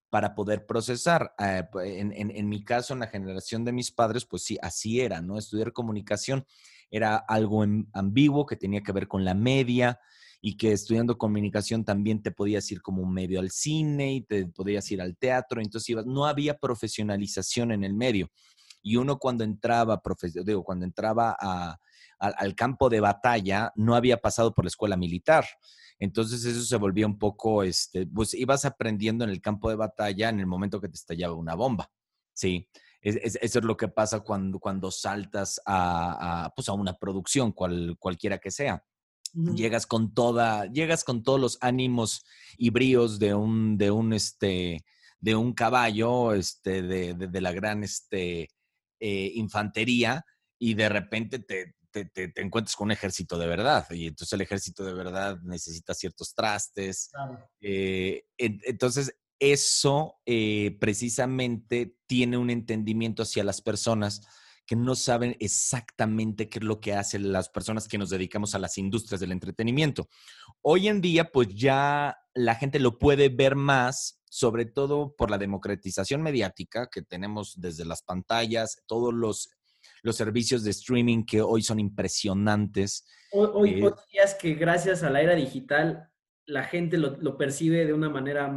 para 0.10 0.36
poder 0.36 0.66
procesar. 0.66 1.34
Eh, 1.40 1.64
en, 1.84 2.50
mi 2.50 2.64
caso, 2.64 2.94
en 2.94 3.00
la 3.00 3.08
generación 3.08 3.64
de 3.66 3.72
mis 3.72 3.92
padres, 3.92 4.26
pues 4.26 4.44
sí, 4.44 4.58
así 4.62 5.02
era, 5.02 5.22
¿no? 5.22 5.38
Estudiar 5.38 5.74
comunicación 5.74 6.46
era 6.92 7.18
algo 7.18 7.64
ambiguo 7.94 8.46
que 8.46 8.56
tenía 8.56 8.82
que 8.82 8.92
ver 8.92 9.08
con 9.08 9.24
la 9.24 9.34
media, 9.34 10.00
y 10.42 10.56
que 10.56 10.72
estudiando 10.72 11.18
comunicación 11.18 11.84
también 11.84 12.22
te 12.22 12.32
podías 12.32 12.72
ir 12.72 12.82
como 12.82 13.06
medio 13.06 13.40
al 13.40 13.52
cine 13.52 14.14
y 14.14 14.22
te 14.22 14.46
podías 14.46 14.90
ir 14.92 15.02
al 15.02 15.18
teatro, 15.18 15.62
entonces 15.62 15.96
no 16.06 16.26
había 16.26 16.58
profesionalización 16.58 17.72
en 17.72 17.84
el 17.84 17.94
medio. 17.94 18.32
Y 18.82 18.96
uno 18.96 19.18
cuando 19.20 19.44
entraba, 19.44 20.02
digo, 20.46 20.64
cuando 20.64 20.86
entraba 20.86 21.36
al 22.18 22.56
campo 22.56 22.90
de 22.90 23.02
batalla, 23.02 23.74
no 23.76 23.96
había 23.96 24.18
pasado 24.18 24.54
por 24.54 24.64
la 24.64 24.70
escuela 24.70 24.96
militar. 24.96 25.46
Entonces 26.00 26.46
eso 26.46 26.62
se 26.62 26.78
volvía 26.78 27.06
un 27.06 27.20
poco, 27.20 27.64
este, 27.64 28.08
pues 28.08 28.34
ibas 28.34 28.64
aprendiendo 28.66 29.26
en 29.26 29.30
el 29.30 29.42
campo 29.42 29.70
de 29.70 29.76
batalla 29.76 30.30
en 30.30 30.40
el 30.40 30.48
momento 30.48 30.80
que 30.80 30.88
te 30.88 30.96
estallaba 30.96 31.36
una 31.36 31.56
bomba. 31.56 31.92
Sí, 32.34 32.70
eso 33.02 33.60
es 33.60 33.66
lo 33.66 33.76
que 33.76 33.90
pasa 33.90 34.22
cuando, 34.22 34.60
cuando 34.60 34.92
saltas 34.92 35.62
a, 35.66 36.52
pues 36.56 36.70
a 36.70 36.74
una 36.74 36.98
producción, 36.98 37.52
cual, 37.52 37.98
cualquiera 38.00 38.38
que 38.40 38.52
sea. 38.52 38.84
Llegas 39.34 39.86
con 39.86 40.14
toda, 40.14 40.66
llegas 40.66 41.04
con 41.04 41.22
todos 41.22 41.40
los 41.40 41.58
ánimos 41.62 42.26
y 42.58 42.72
bríos 42.72 43.20
de 43.20 43.36
un, 43.36 43.78
de 43.78 43.92
un, 43.92 44.14
este, 44.14 44.84
de 45.20 45.36
un 45.36 45.54
caballo, 45.54 46.34
este, 46.34 46.82
de, 46.82 47.14
de, 47.14 47.42
la 47.42 47.52
gran, 47.52 47.84
este, 47.84 48.50
eh, 49.00 49.32
infantería, 49.36 50.26
y 50.58 50.74
de 50.74 50.90
repente 50.90 51.40
te, 51.40 51.76
te, 51.92 52.06
te, 52.06 52.32
encuentras 52.42 52.76
con 52.76 52.86
un 52.86 52.92
ejército 52.92 53.38
de 53.38 53.48
verdad. 53.48 53.86
Y 53.92 54.08
entonces 54.08 54.34
el 54.34 54.42
ejército 54.42 54.84
de 54.84 54.94
verdad 54.94 55.40
necesita 55.42 55.94
ciertos 55.94 56.34
trastes. 56.34 57.12
Eh, 57.62 58.24
entonces, 58.38 59.16
eso 59.40 60.18
eh, 60.26 60.78
precisamente 60.80 61.96
tiene 62.08 62.38
un 62.38 62.50
entendimiento 62.50 63.24
hacia 63.24 63.44
las 63.44 63.62
personas 63.62 64.22
que 64.66 64.76
no 64.76 64.94
saben 64.94 65.36
exactamente 65.40 66.48
qué 66.48 66.60
es 66.60 66.64
lo 66.64 66.80
que 66.80 66.94
hacen 66.94 67.32
las 67.32 67.50
personas 67.50 67.88
que 67.88 67.98
nos 67.98 68.12
dedicamos 68.12 68.54
a 68.54 68.60
las 68.60 68.78
industrias 68.78 69.20
del 69.20 69.32
entretenimiento. 69.32 70.08
Hoy 70.62 70.90
en 70.90 71.02
día, 71.02 71.32
pues 71.32 71.48
ya 71.56 72.16
la 72.36 72.54
gente 72.54 72.80
lo 72.80 73.00
puede 73.00 73.30
ver 73.30 73.56
más, 73.56 74.22
sobre 74.30 74.66
todo 74.66 75.16
por 75.16 75.32
la 75.32 75.40
democratización 75.40 76.22
mediática 76.22 76.88
que 76.88 77.02
tenemos 77.02 77.60
desde 77.60 77.84
las 77.84 78.04
pantallas, 78.04 78.84
todos 78.86 79.12
los, 79.12 79.50
los 80.02 80.16
servicios 80.16 80.64
de 80.64 80.72
streaming 80.72 81.24
que 81.24 81.42
hoy 81.42 81.62
son 81.62 81.80
impresionantes. 81.80 83.06
Hoy, 83.32 83.50
hoy, 83.54 83.86
eh, 83.86 84.22
que 84.40 84.56
gracias 84.56 85.04
a 85.04 85.10
la 85.10 85.22
era 85.22 85.36
digital 85.36 86.10
la 86.46 86.64
gente 86.64 86.98
lo, 86.98 87.18
lo 87.18 87.38
percibe 87.38 87.86
de 87.86 87.94
una 87.94 88.10
manera 88.10 88.52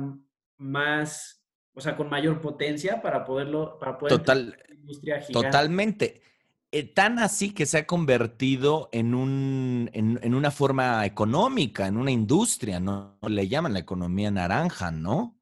más 0.57 1.43
o 1.75 1.81
sea, 1.81 1.97
con 1.97 2.11
mayor 2.11 2.41
potencia 2.41 3.01
para 3.01 3.25
poderlo, 3.25 3.79
para 3.79 3.99
poder 3.99 4.19
Total, 4.19 4.57
industria 4.71 5.21
gigante. 5.21 5.33
Totalmente. 5.33 6.23
Eh, 6.71 6.85
tan 6.85 7.19
así 7.19 7.53
que 7.53 7.67
se 7.67 7.79
ha 7.79 7.87
convertido 7.87 8.89
en, 8.93 9.15
un, 9.15 9.91
en, 9.93 10.35
una 10.35 10.51
forma 10.51 11.05
económica, 11.05 11.87
en 11.87 11.99
una 11.99 12.11
industria, 12.11 12.81
¿no? 12.81 13.19
Le 13.23 13.47
llaman 13.47 13.75
la 13.75 13.81
economía 13.81 14.31
naranja, 14.31 14.91
¿no? 14.91 15.39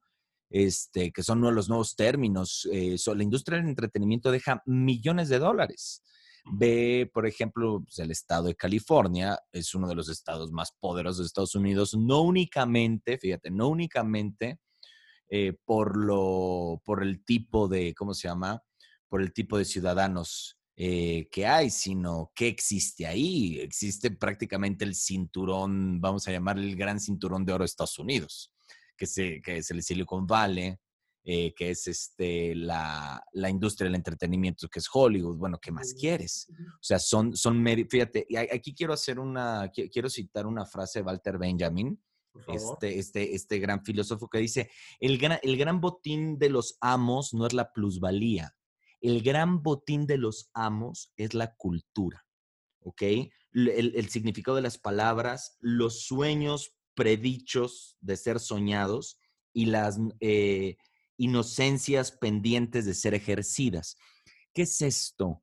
Este, 0.51 1.13
que 1.13 1.23
son 1.23 1.39
uno 1.39 1.49
de 1.49 1.55
los 1.55 1.69
nuevos 1.69 1.95
términos. 1.95 2.69
Eh, 2.73 2.97
la 3.15 3.23
industria 3.23 3.59
del 3.59 3.69
entretenimiento 3.69 4.31
deja 4.33 4.63
millones 4.67 5.29
de 5.29 5.39
dólares. 5.39 6.03
Ve, 6.45 7.09
por 7.13 7.27
ejemplo, 7.27 7.83
pues, 7.85 7.99
el 8.01 8.11
estado 8.11 8.49
de 8.49 8.57
California, 8.57 9.39
es 9.53 9.75
uno 9.75 9.89
de 9.89 9.95
los 9.95 10.09
estados 10.09 10.51
más 10.51 10.73
poderosos 10.81 11.19
de 11.19 11.27
Estados 11.27 11.55
Unidos, 11.55 11.95
no 11.95 12.23
únicamente, 12.23 13.19
fíjate, 13.19 13.51
no 13.51 13.69
únicamente 13.69 14.59
eh, 15.29 15.55
por, 15.65 15.97
lo, 15.97 16.83
por 16.85 17.03
el 17.03 17.25
tipo 17.25 17.69
de, 17.69 17.95
¿cómo 17.95 18.15
se 18.15 18.29
llama? 18.29 18.63
Por 19.09 19.23
el 19.23 19.33
tipo 19.33 19.59
de 19.59 19.65
ciudadanos 19.65 20.59
eh, 20.77 21.29
que 21.31 21.47
hay, 21.47 21.71
sino 21.71 22.33
que 22.35 22.49
existe 22.49 23.07
ahí. 23.07 23.61
Existe 23.61 24.11
prácticamente 24.11 24.85
el 24.85 24.95
cinturón, 24.95 26.01
vamos 26.01 26.27
a 26.27 26.33
llamarle 26.33 26.67
el 26.69 26.77
gran 26.77 26.99
cinturón 26.99 27.45
de 27.45 27.53
oro 27.53 27.63
de 27.63 27.67
Estados 27.67 27.99
Unidos, 27.99 28.53
que, 29.01 29.07
se, 29.07 29.41
que 29.41 29.57
es 29.57 29.71
el 29.71 29.83
Silicon 29.83 30.27
Valley, 30.27 30.77
eh, 31.25 31.55
que 31.55 31.71
es 31.71 31.87
este, 31.87 32.55
la, 32.55 33.23
la, 33.33 33.49
industria 33.49 33.87
del 33.87 33.95
entretenimiento, 33.95 34.69
que 34.69 34.79
es 34.79 34.89
Hollywood. 34.93 35.39
Bueno, 35.39 35.59
¿qué 35.59 35.73
más 35.73 35.95
quieres? 35.95 36.49
O 36.51 36.83
sea, 36.83 36.99
son, 36.99 37.35
son, 37.35 37.65
fíjate, 37.89 38.27
aquí 38.53 38.75
quiero 38.75 38.93
hacer 38.93 39.19
una, 39.19 39.71
quiero 39.73 40.11
citar 40.11 40.47
una 40.47 40.67
frase 40.67 40.99
de 40.99 41.07
Walter 41.07 41.39
Benjamin, 41.39 41.99
este, 42.47 42.99
este, 42.99 43.35
este 43.35 43.59
gran 43.59 43.83
filósofo 43.85 44.29
que 44.29 44.39
dice, 44.39 44.71
el 45.01 45.17
gran, 45.17 45.39
el 45.43 45.57
gran 45.57 45.81
botín 45.81 46.39
de 46.39 46.51
los 46.51 46.77
amos 46.81 47.33
no 47.33 47.47
es 47.47 47.55
la 47.55 47.73
plusvalía, 47.73 48.55
el 49.01 49.23
gran 49.23 49.63
botín 49.63 50.07
de 50.07 50.19
los 50.19 50.51
amos 50.53 51.13
es 51.17 51.33
la 51.33 51.55
cultura, 51.55 52.27
¿ok? 52.81 53.03
El, 53.53 54.09
significado 54.11 54.57
de 54.57 54.63
las 54.63 54.79
palabras, 54.79 55.57
los 55.59 56.03
sueños 56.05 56.77
predichos 57.01 57.97
de 58.03 58.15
ser 58.15 58.39
soñados 58.39 59.19
y 59.55 59.65
las 59.67 59.99
eh, 60.21 60.77
inocencias 61.17 62.13
pendientes 62.13 62.85
de 62.85 62.93
ser 62.93 63.15
ejercidas. 63.15 63.97
¿Qué 64.53 64.63
es 64.63 64.83
esto? 64.83 65.43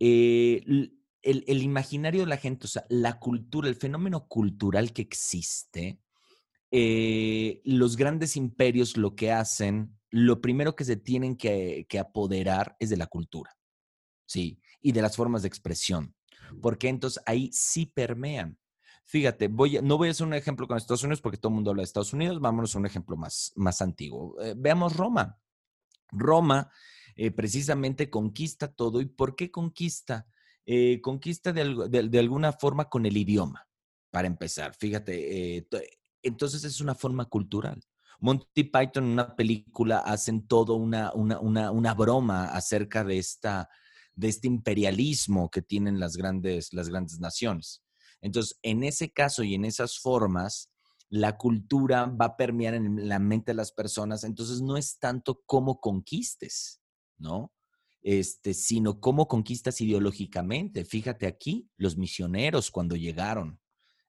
Eh, 0.00 0.60
el, 0.66 1.44
el, 1.46 1.62
imaginario 1.62 2.22
de 2.22 2.26
la 2.26 2.36
gente, 2.36 2.66
o 2.66 2.68
sea, 2.68 2.84
la 2.88 3.20
cultura, 3.20 3.68
el 3.68 3.76
fenómeno 3.76 4.26
cultural 4.26 4.92
que 4.92 5.02
existe, 5.02 6.00
eh, 6.72 7.62
los 7.64 7.96
grandes 7.96 8.34
imperios 8.34 8.96
lo 8.96 9.14
que 9.14 9.30
hacen, 9.30 9.96
lo 10.10 10.40
primero 10.40 10.74
que 10.74 10.84
se 10.84 10.96
tienen 10.96 11.36
que, 11.36 11.86
que 11.88 12.00
apoderar 12.00 12.74
es 12.80 12.90
de 12.90 12.96
la 12.96 13.06
cultura, 13.06 13.56
¿sí? 14.26 14.60
Y 14.80 14.90
de 14.90 15.02
las 15.02 15.14
formas 15.14 15.42
de 15.42 15.48
expresión, 15.48 16.16
porque 16.60 16.88
entonces 16.88 17.22
ahí 17.24 17.50
sí 17.52 17.86
permean. 17.86 18.58
Fíjate, 19.08 19.48
voy 19.48 19.80
no 19.82 19.96
voy 19.96 20.08
a 20.08 20.10
hacer 20.10 20.26
un 20.26 20.34
ejemplo 20.34 20.68
con 20.68 20.76
Estados 20.76 21.02
Unidos 21.02 21.22
porque 21.22 21.38
todo 21.38 21.48
el 21.48 21.54
mundo 21.54 21.70
habla 21.70 21.80
de 21.80 21.84
Estados 21.84 22.12
Unidos, 22.12 22.40
vámonos 22.40 22.74
a 22.74 22.78
un 22.78 22.84
ejemplo 22.84 23.16
más, 23.16 23.54
más 23.56 23.80
antiguo. 23.80 24.36
Eh, 24.42 24.52
veamos 24.54 24.96
Roma. 24.96 25.38
Roma 26.10 26.70
eh, 27.16 27.30
precisamente 27.30 28.10
conquista 28.10 28.70
todo. 28.70 29.00
¿Y 29.00 29.06
por 29.06 29.34
qué 29.34 29.50
conquista? 29.50 30.26
Eh, 30.66 31.00
conquista 31.00 31.54
de, 31.54 32.18
alguna 32.18 32.52
forma 32.52 32.90
con 32.90 33.06
el 33.06 33.16
idioma, 33.16 33.66
para 34.10 34.26
empezar. 34.26 34.74
Fíjate, 34.74 35.66
entonces 36.22 36.64
es 36.64 36.82
una 36.82 36.94
forma 36.94 37.24
cultural. 37.24 37.82
Monty 38.20 38.64
Python 38.64 39.04
en 39.04 39.10
una 39.12 39.34
película 39.34 40.00
hacen 40.00 40.46
todo 40.46 40.74
una, 40.74 41.14
una, 41.14 41.70
una, 41.70 41.94
broma 41.94 42.48
acerca 42.48 43.04
de, 43.04 43.16
esta, 43.16 43.70
de 44.14 44.28
este 44.28 44.48
imperialismo 44.48 45.50
que 45.50 45.62
tienen 45.62 45.98
las 45.98 46.14
grandes, 46.14 46.74
las 46.74 46.90
grandes 46.90 47.20
naciones. 47.20 47.82
Entonces, 48.20 48.58
en 48.62 48.84
ese 48.84 49.10
caso 49.10 49.42
y 49.42 49.54
en 49.54 49.64
esas 49.64 49.98
formas, 49.98 50.70
la 51.08 51.36
cultura 51.36 52.06
va 52.06 52.26
a 52.26 52.36
permear 52.36 52.74
en 52.74 53.08
la 53.08 53.18
mente 53.18 53.52
de 53.52 53.56
las 53.56 53.72
personas. 53.72 54.24
Entonces, 54.24 54.60
no 54.60 54.76
es 54.76 54.98
tanto 54.98 55.42
cómo 55.46 55.80
conquistes, 55.80 56.80
¿no? 57.16 57.52
Este, 58.02 58.54
sino 58.54 59.00
cómo 59.00 59.26
conquistas 59.26 59.80
ideológicamente. 59.80 60.84
Fíjate 60.84 61.26
aquí, 61.26 61.68
los 61.76 61.96
misioneros 61.96 62.70
cuando 62.70 62.96
llegaron 62.96 63.60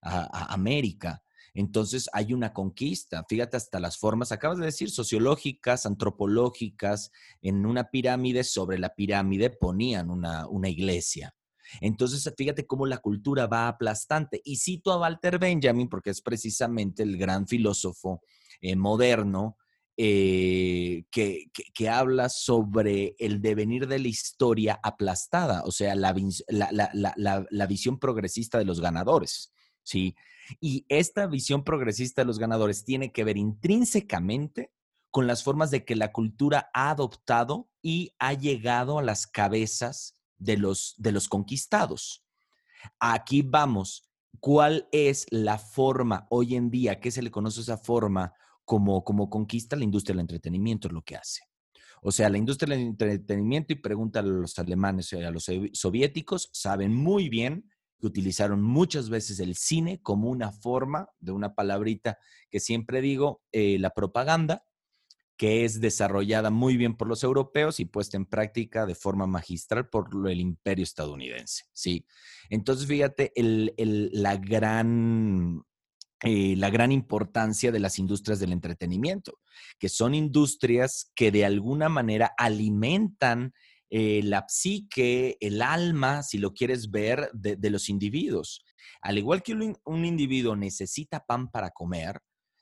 a, 0.01 0.53
América. 0.53 1.23
Entonces 1.53 2.09
hay 2.13 2.33
una 2.33 2.53
conquista, 2.53 3.25
fíjate 3.27 3.57
hasta 3.57 3.79
las 3.79 3.97
formas, 3.97 4.31
acabas 4.31 4.59
de 4.59 4.65
decir, 4.65 4.91
sociológicas, 4.91 5.85
antropológicas, 5.85 7.11
en 7.41 7.65
una 7.65 7.89
pirámide, 7.89 8.43
sobre 8.43 8.77
la 8.77 8.93
pirámide 8.93 9.49
ponían 9.49 10.11
una, 10.11 10.47
una 10.47 10.69
iglesia. 10.69 11.35
Entonces, 11.81 12.33
fíjate 12.37 12.65
cómo 12.65 12.85
la 12.85 12.97
cultura 12.97 13.47
va 13.47 13.67
aplastante. 13.67 14.41
Y 14.43 14.57
cito 14.57 14.91
a 14.91 14.99
Walter 14.99 15.39
Benjamin 15.39 15.89
porque 15.89 16.09
es 16.09 16.21
precisamente 16.21 17.03
el 17.03 17.17
gran 17.17 17.47
filósofo 17.47 18.21
eh, 18.61 18.75
moderno 18.75 19.57
eh, 20.01 21.03
que, 21.11 21.89
habla 21.89 22.29
sobre 22.29 23.17
el 23.19 23.41
devenir 23.41 23.85
de 23.85 23.99
la 23.99 24.07
historia 24.07 24.79
aplastada, 24.81 25.63
o 25.65 25.71
sea, 25.71 25.93
la, 25.93 26.15
la, 26.47 27.67
visión 27.67 27.99
progresista 27.99 28.57
de 28.57 28.63
los 28.63 28.79
ganadores, 28.79 29.51
¿sí? 29.83 30.15
Y 30.61 30.85
esta 30.87 31.27
visión 31.27 31.65
progresista 31.65 32.21
de 32.21 32.27
los 32.27 32.39
ganadores 32.39 32.85
tiene 32.85 33.11
que 33.11 33.25
ver 33.25 33.35
intrínsecamente 33.35 34.71
con 35.11 35.27
las 35.27 35.43
formas 35.43 35.69
de 35.69 35.83
que 35.83 35.97
la 35.97 36.13
cultura 36.13 36.69
ha 36.73 36.91
adoptado 36.91 37.69
y 37.81 38.13
ha 38.19 38.33
llegado 38.33 38.99
a 38.99 39.03
las 39.03 39.27
cabezas 39.27 40.17
de 40.39 40.57
los, 40.57 40.95
de 40.97 41.11
los 41.11 41.27
conquistados. 41.27 42.25
Aquí 42.99 43.41
vamos. 43.41 44.09
¿Cuál 44.39 44.87
es 44.91 45.25
la 45.31 45.57
forma 45.57 46.25
hoy 46.29 46.55
en 46.55 46.69
día? 46.69 46.99
¿Qué 46.99 47.11
se 47.11 47.21
le 47.21 47.31
conoce 47.31 47.61
esa 47.61 47.77
forma 47.77 48.33
como, 48.63 49.03
como 49.03 49.29
conquista 49.29 49.75
la 49.75 49.83
industria 49.83 50.13
del 50.13 50.21
entretenimiento? 50.21 50.87
Es 50.87 50.93
lo 50.93 51.01
que 51.01 51.17
hace. 51.17 51.41
O 52.01 52.11
sea, 52.11 52.29
la 52.29 52.37
industria 52.37 52.77
del 52.77 52.87
entretenimiento, 52.87 53.73
y 53.73 53.77
pregunta 53.77 54.19
a 54.19 54.23
los 54.23 54.57
alemanes 54.57 55.11
y 55.11 55.17
a 55.17 55.31
los 55.31 55.49
soviéticos, 55.73 56.49
saben 56.53 56.95
muy 56.95 57.27
bien 57.27 57.69
que 57.99 58.07
utilizaron 58.07 58.61
muchas 58.61 59.09
veces 59.09 59.39
el 59.41 59.55
cine 59.55 60.01
como 60.01 60.29
una 60.29 60.53
forma 60.53 61.09
de 61.19 61.33
una 61.33 61.53
palabrita 61.53 62.17
que 62.49 62.61
siempre 62.61 63.01
digo, 63.01 63.41
eh, 63.51 63.77
la 63.79 63.89
propaganda, 63.89 64.63
que 65.39 65.63
es 65.63 65.79
desarrollada 65.79 66.49
muy 66.49 66.75
bien 66.75 66.97
por 66.97 67.07
los 67.07 67.23
europeos 67.23 67.79
y 67.79 67.85
puesta 67.85 68.17
en 68.17 68.25
práctica 68.25 68.85
de 68.85 68.93
forma 68.93 69.25
magistral 69.25 69.87
por 69.87 70.09
el 70.29 70.41
imperio 70.41 70.83
estadounidense, 70.83 71.63
¿sí? 71.71 72.05
Entonces, 72.49 72.85
fíjate 72.85 73.31
la, 73.37 74.35
gran, 74.35 75.63
eh, 76.23 76.57
la 76.57 76.69
gran 76.69 76.91
importancia 76.91 77.71
de 77.71 77.79
las 77.79 77.99
industrias 77.99 78.41
del 78.41 78.51
entretenimiento, 78.51 79.39
que 79.79 79.87
son 79.87 80.13
industrias 80.13 81.09
que 81.15 81.31
de 81.31 81.45
alguna 81.45 81.87
manera 81.87 82.33
alimentan 82.37 83.53
eh, 83.89 84.19
la 84.25 84.43
psique, 84.49 85.37
el 85.39 85.61
alma, 85.61 86.21
si 86.21 86.37
lo 86.37 86.53
quieres 86.53 86.91
ver, 86.91 87.31
de, 87.31 87.69
los 87.69 87.87
individuos. 87.87 88.65
Al 89.01 89.17
igual 89.17 89.41
que 89.41 89.53
un 89.53 90.03
individuo 90.03 90.57
necesita 90.57 91.23
pan 91.25 91.49
para 91.49 91.69
comer, 91.69 92.19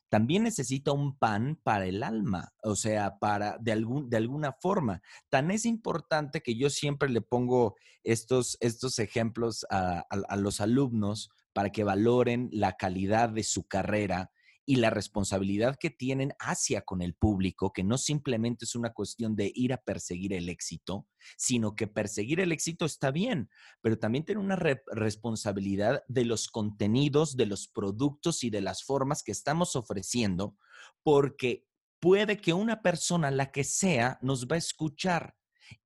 también 0.09 0.43
necesita 0.43 0.91
un 0.91 1.17
pan 1.17 1.59
para 1.63 1.85
el 1.85 2.03
alma, 2.03 2.53
o 2.63 2.75
sea, 2.75 3.19
para 3.19 3.57
de, 3.59 3.71
algún, 3.71 4.09
de 4.09 4.17
alguna 4.17 4.53
forma. 4.53 5.01
Tan 5.29 5.51
es 5.51 5.65
importante 5.65 6.41
que 6.41 6.55
yo 6.55 6.69
siempre 6.69 7.09
le 7.09 7.21
pongo 7.21 7.75
estos, 8.03 8.57
estos 8.61 8.99
ejemplos 8.99 9.65
a, 9.69 10.05
a 10.09 10.35
los 10.37 10.61
alumnos 10.61 11.29
para 11.53 11.71
que 11.71 11.83
valoren 11.83 12.49
la 12.51 12.77
calidad 12.77 13.29
de 13.29 13.43
su 13.43 13.67
carrera 13.67 14.31
y 14.69 14.75
la 14.75 14.89
responsabilidad 14.89 15.77
que 15.79 15.89
tienen 15.89 16.33
hacia 16.39 16.81
con 16.81 17.01
el 17.01 17.15
público, 17.15 17.71
que 17.71 17.85
no 17.85 17.97
simplemente 17.97 18.65
es 18.65 18.75
una 18.75 18.91
cuestión 18.91 19.37
de 19.37 19.49
ir 19.55 19.71
a 19.71 19.81
perseguir 19.81 20.33
el 20.33 20.49
éxito, 20.49 21.07
sino 21.37 21.73
que 21.73 21.87
perseguir 21.87 22.41
el 22.41 22.51
éxito 22.51 22.83
está 22.83 23.09
bien, 23.09 23.49
pero 23.81 23.97
también 23.97 24.25
tiene 24.25 24.41
una 24.41 24.57
responsabilidad 24.57 26.03
de 26.09 26.25
los 26.25 26.49
contenidos, 26.49 27.37
de 27.37 27.45
los 27.45 27.69
productos 27.69 28.43
y 28.43 28.49
de 28.49 28.59
las 28.59 28.83
formas 28.83 29.23
que 29.23 29.31
estamos 29.31 29.77
ofreciendo, 29.77 30.57
porque 31.01 31.65
puede 32.01 32.35
que 32.35 32.51
una 32.51 32.81
persona, 32.81 33.31
la 33.31 33.53
que 33.53 33.63
sea, 33.63 34.19
nos 34.21 34.47
va 34.47 34.55
a 34.55 34.59
escuchar. 34.59 35.37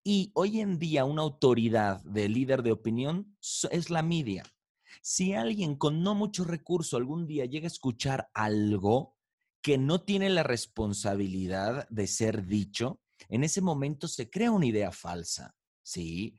Y 0.04 0.32
hoy 0.34 0.60
en 0.60 0.80
día 0.80 1.06
una 1.06 1.22
autoridad 1.22 2.02
de 2.04 2.30
líder 2.30 2.64
de 2.64 2.72
opinión 2.72 3.38
es 3.70 3.92
la 3.92 4.02
media. 4.02 4.44
Si 5.02 5.34
alguien 5.34 5.76
con 5.76 6.04
no 6.04 6.16
mucho 6.16 6.44
recurso 6.44 6.98
algún 6.98 7.28
día 7.28 7.46
llega 7.46 7.66
a 7.66 7.68
escuchar 7.68 8.30
algo 8.34 9.16
que 9.62 9.78
no 9.78 10.02
tiene 10.02 10.30
la 10.30 10.44
responsabilidad 10.44 11.88
de 11.90 12.08
ser 12.08 12.46
dicho, 12.46 13.00
en 13.30 13.44
ese 13.44 13.62
momento 13.62 14.08
se 14.08 14.30
crea 14.30 14.52
una 14.52 14.66
idea 14.66 14.92
falsa, 14.92 15.56
¿sí? 15.84 16.38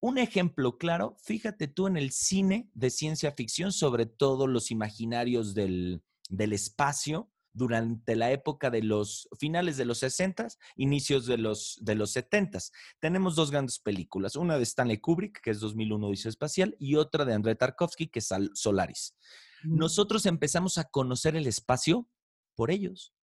Un 0.00 0.18
ejemplo 0.18 0.78
claro, 0.78 1.16
fíjate 1.22 1.68
tú 1.68 1.86
en 1.86 1.96
el 1.96 2.12
cine 2.12 2.70
de 2.74 2.90
ciencia 2.90 3.32
ficción, 3.32 3.72
sobre 3.72 4.06
todo 4.06 4.46
los 4.46 4.70
imaginarios 4.70 5.54
del, 5.54 6.02
del 6.28 6.52
espacio, 6.52 7.30
durante 7.52 8.16
la 8.16 8.30
época 8.32 8.70
de 8.70 8.82
los 8.82 9.28
finales 9.38 9.76
de 9.76 9.84
los 9.84 9.98
60, 9.98 10.48
inicios 10.76 11.26
de 11.26 11.38
los, 11.38 11.78
de 11.80 11.94
los 11.94 12.12
70. 12.12 12.58
Tenemos 13.00 13.34
dos 13.34 13.50
grandes 13.50 13.78
películas, 13.78 14.36
una 14.36 14.56
de 14.56 14.62
Stanley 14.62 14.98
Kubrick, 14.98 15.40
que 15.40 15.50
es 15.50 15.60
2001 15.60 16.10
Dice 16.10 16.28
Espacial, 16.28 16.76
y 16.78 16.96
otra 16.96 17.24
de 17.24 17.34
André 17.34 17.54
Tarkovsky, 17.54 18.08
que 18.08 18.20
es 18.20 18.30
Solaris. 18.54 19.16
Mm. 19.64 19.78
Nosotros 19.78 20.26
empezamos 20.26 20.78
a 20.78 20.84
conocer 20.84 21.36
el 21.36 21.46
espacio 21.46 22.08
por 22.54 22.70
ellos. 22.70 23.14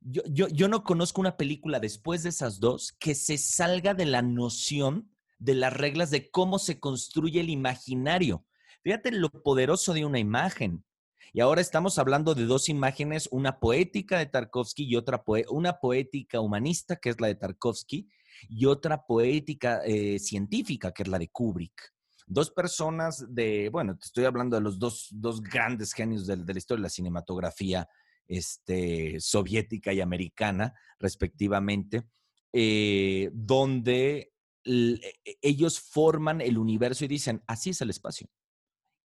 Yo, 0.00 0.22
yo, 0.26 0.48
yo 0.48 0.68
no 0.68 0.84
conozco 0.84 1.20
una 1.20 1.36
película 1.36 1.80
después 1.80 2.22
de 2.22 2.28
esas 2.28 2.60
dos 2.60 2.92
que 3.00 3.14
se 3.14 3.36
salga 3.36 3.94
de 3.94 4.06
la 4.06 4.22
noción 4.22 5.12
de 5.42 5.54
las 5.54 5.72
reglas 5.72 6.10
de 6.10 6.30
cómo 6.30 6.58
se 6.60 6.78
construye 6.78 7.40
el 7.40 7.50
imaginario. 7.50 8.46
Fíjate 8.82 9.10
lo 9.10 9.28
poderoso 9.28 9.92
de 9.92 10.04
una 10.04 10.20
imagen. 10.20 10.84
Y 11.34 11.40
ahora 11.40 11.62
estamos 11.62 11.98
hablando 11.98 12.34
de 12.34 12.44
dos 12.44 12.68
imágenes, 12.68 13.26
una 13.32 13.58
poética 13.58 14.18
de 14.18 14.26
Tarkovsky 14.26 14.84
y 14.84 14.96
otra 14.96 15.22
una 15.48 15.78
poética 15.78 16.40
humanista, 16.40 16.96
que 16.96 17.08
es 17.08 17.20
la 17.22 17.28
de 17.28 17.36
Tarkovsky, 17.36 18.06
y 18.50 18.66
otra 18.66 19.06
poética 19.06 19.80
eh, 19.86 20.18
científica, 20.18 20.92
que 20.92 21.04
es 21.04 21.08
la 21.08 21.18
de 21.18 21.28
Kubrick. 21.28 21.94
Dos 22.26 22.50
personas 22.50 23.24
de, 23.34 23.70
bueno, 23.70 23.96
te 23.96 24.06
estoy 24.06 24.26
hablando 24.26 24.56
de 24.56 24.62
los 24.62 24.78
dos, 24.78 25.10
grandes 25.42 25.94
genios 25.94 26.26
de, 26.26 26.36
la 26.36 26.58
historia 26.58 26.82
de 26.82 26.86
la 26.86 26.90
cinematografía 26.90 27.88
este, 28.28 29.18
soviética 29.18 29.92
y 29.94 30.02
americana, 30.02 30.74
respectivamente, 30.98 32.04
eh, 32.52 33.30
donde 33.32 34.32
e, 34.64 35.00
ellos 35.40 35.80
forman 35.80 36.42
el 36.42 36.58
universo 36.58 37.06
y 37.06 37.08
dicen, 37.08 37.42
así 37.46 37.70
es 37.70 37.80
el 37.80 37.88
espacio. 37.88 38.28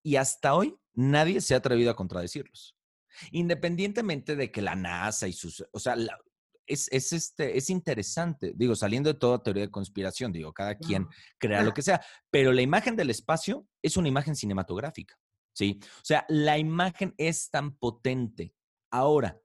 Y 0.03 0.17
hasta 0.17 0.53
hoy 0.53 0.77
nadie 0.97 1.39
se 1.41 1.53
ha 1.53 1.57
atrevido 1.57 1.91
a 1.91 1.95
contradecirlos. 1.95 2.75
Independientemente 3.31 4.35
de 4.35 4.51
que 4.51 4.61
la 4.61 4.75
NASA 4.75 5.27
y 5.27 5.33
sus, 5.33 5.63
o 5.71 5.79
sea, 5.79 5.95
es, 6.65 6.89
este, 6.91 7.57
es 7.57 7.69
interesante, 7.69 8.51
digo, 8.55 8.75
saliendo 8.75 9.13
de 9.13 9.19
toda 9.19 9.41
teoría 9.41 9.63
de 9.63 9.71
conspiración, 9.71 10.33
digo, 10.33 10.53
cada 10.53 10.75
quien 10.75 11.07
crea 11.37 11.63
lo 11.63 11.73
que 11.73 11.81
sea, 11.81 12.01
pero 12.29 12.51
la 12.51 12.61
imagen 12.61 12.95
del 12.95 13.09
espacio 13.09 13.65
es 13.81 13.95
una 13.95 14.09
imagen 14.09 14.35
cinematográfica, 14.35 15.17
¿sí? 15.53 15.79
O 15.81 16.05
sea, 16.05 16.25
la 16.27 16.57
imagen 16.57 17.13
es 17.17 17.49
tan 17.49 17.77
potente. 17.77 18.53
Ahora, 18.91 19.39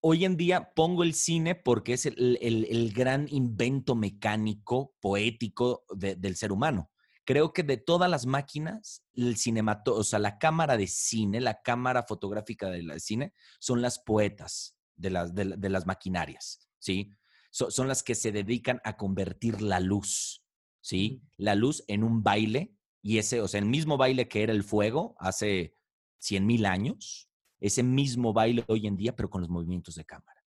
hoy 0.00 0.24
en 0.24 0.36
día 0.36 0.72
pongo 0.74 1.02
el 1.02 1.14
cine 1.14 1.54
porque 1.54 1.94
es 1.94 2.06
el, 2.06 2.92
gran 2.94 3.26
invento 3.30 3.94
mecánico, 3.94 4.94
poético 5.00 5.84
del 5.94 6.36
ser 6.36 6.52
humano 6.52 6.90
Creo 7.26 7.52
que 7.52 7.64
de 7.64 7.76
todas 7.76 8.08
las 8.08 8.24
máquinas, 8.24 9.02
el 9.12 9.36
cinemato, 9.36 9.96
o 9.96 10.04
sea, 10.04 10.20
la 10.20 10.38
cámara 10.38 10.76
de 10.76 10.86
cine, 10.86 11.40
la 11.40 11.60
cámara 11.60 12.04
fotográfica 12.04 12.70
de 12.70 13.00
cine, 13.00 13.34
son 13.58 13.82
las 13.82 13.98
poetas 13.98 14.76
de 14.94 15.10
las, 15.10 15.34
de, 15.34 15.68
las 15.68 15.86
maquinarias, 15.86 16.68
¿sí? 16.78 17.12
son 17.50 17.88
las 17.88 18.04
que 18.04 18.14
se 18.14 18.30
dedican 18.30 18.80
a 18.84 18.96
convertir 18.96 19.60
la 19.60 19.80
luz, 19.80 20.44
¿sí? 20.80 21.22
La 21.36 21.56
luz 21.56 21.82
en 21.88 22.04
un 22.04 22.22
baile 22.22 22.76
y 23.02 23.18
ese, 23.18 23.40
o 23.40 23.48
sea, 23.48 23.58
el 23.58 23.66
mismo 23.66 23.96
baile 23.96 24.28
que 24.28 24.44
era 24.44 24.52
el 24.52 24.62
fuego 24.62 25.16
hace 25.18 25.74
100 26.18 26.46
mil 26.46 26.64
años, 26.64 27.28
ese 27.58 27.82
mismo 27.82 28.34
baile 28.34 28.64
hoy 28.68 28.86
en 28.86 28.96
día, 28.96 29.16
pero 29.16 29.30
con 29.30 29.40
los 29.40 29.50
movimientos 29.50 29.96
de 29.96 30.04
cámara, 30.04 30.44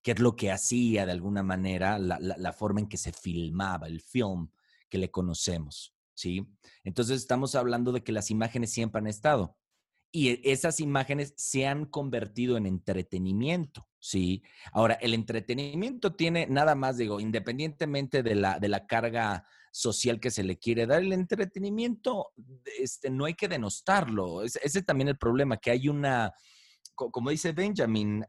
que 0.00 0.12
es 0.12 0.20
lo 0.20 0.36
que 0.36 0.52
hacía 0.52 1.06
de 1.06 1.12
alguna 1.12 1.42
manera 1.42 1.98
la, 1.98 2.18
la 2.20 2.52
forma 2.52 2.80
en 2.80 2.88
que 2.88 2.98
se 2.98 3.12
filmaba 3.12 3.88
el 3.88 4.00
film 4.00 4.50
que 4.88 4.98
le 4.98 5.10
conocemos, 5.10 5.94
¿sí? 6.20 6.46
Entonces 6.84 7.20
estamos 7.20 7.54
hablando 7.54 7.92
de 7.92 8.02
que 8.02 8.12
las 8.12 8.30
imágenes 8.30 8.72
siempre 8.72 9.00
han 9.00 9.06
estado 9.06 9.56
y 10.12 10.30
e, 10.30 10.40
esas 10.44 10.80
imágenes 10.80 11.34
se 11.36 11.66
han 11.66 11.86
convertido 11.86 12.56
en 12.56 12.66
entretenimiento, 12.66 13.86
¿sí? 13.98 14.42
Ahora, 14.72 14.94
el 14.94 15.14
entretenimiento 15.14 16.14
tiene 16.14 16.46
nada 16.46 16.74
más, 16.74 16.96
digo, 16.96 17.20
independientemente 17.20 18.22
de 18.22 18.34
la, 18.34 18.58
de 18.58 18.68
la 18.68 18.86
carga 18.86 19.46
social 19.72 20.18
que 20.18 20.30
se 20.30 20.42
le 20.42 20.58
quiere 20.58 20.86
dar, 20.86 21.02
el 21.02 21.12
entretenimiento, 21.12 22.32
este, 22.78 23.10
no 23.10 23.24
hay 23.24 23.34
que 23.34 23.48
denostarlo. 23.48 24.42
ese 24.42 24.60
es 24.62 24.84
también 24.84 25.08
el 25.08 25.18
problema, 25.18 25.58
que 25.58 25.70
hay 25.70 25.88
una, 25.88 26.32
como 26.94 27.30
dice 27.30 27.52
Benjamin, 27.52 28.24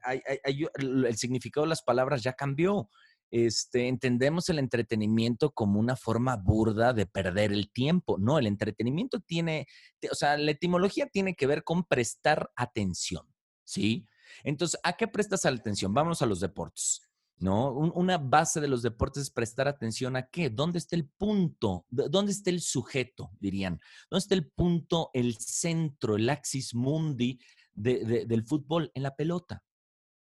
el 0.46 1.18
significado 1.18 1.66
de 1.66 1.70
las 1.70 1.82
palabras 1.82 2.24
ya 2.24 2.34
cambió. 2.34 2.90
Este, 3.32 3.88
entendemos 3.88 4.50
el 4.50 4.60
entretenimiento 4.60 5.52
como 5.52 5.80
una 5.80 5.96
forma 5.96 6.36
burda 6.36 6.94
de 6.94 7.06
perder 7.06 7.54
el 7.54 7.72
tiempo. 7.72 8.18
No, 8.20 8.38
el 8.38 8.46
entretenimiento 8.46 9.22
tiene, 9.22 9.68
o 10.12 10.16
sea, 10.16 10.38
la 10.38 10.52
etimología 10.52 11.08
tiene 11.08 11.36
que 11.36 11.48
ver 11.48 11.64
con 11.64 11.86
prestar 11.86 12.52
atención, 12.56 13.26
¿sí? 13.64 14.06
Entonces, 14.44 14.80
¿a 14.84 14.94
qué 14.94 15.08
prestas 15.08 15.46
atención? 15.46 15.94
Vamos 15.94 16.22
a 16.22 16.26
los 16.26 16.42
deportes. 16.42 17.08
¿no? 17.42 17.72
una 17.74 18.20
base 18.20 18.62
de 18.62 18.68
los 18.68 18.84
deportes 18.84 19.24
es 19.24 19.32
prestar 19.32 19.68
atención 19.68 20.16
a 20.16 20.28
qué, 20.28 20.52
dónde 20.52 20.78
está 20.78 20.96
el 20.96 21.10
punto, 21.10 21.88
dónde 21.90 22.32
está 22.32 22.52
el 22.52 22.62
sujeto, 22.62 23.32
dirían, 23.40 23.80
dónde 24.12 24.22
está 24.22 24.36
el 24.36 24.48
punto, 24.52 25.10
el 25.14 25.36
centro, 25.38 26.18
el 26.18 26.30
axis 26.30 26.76
mundi 26.76 27.40
del 27.74 28.46
fútbol, 28.46 28.92
en 28.94 29.02
la 29.02 29.16
pelota. 29.16 29.64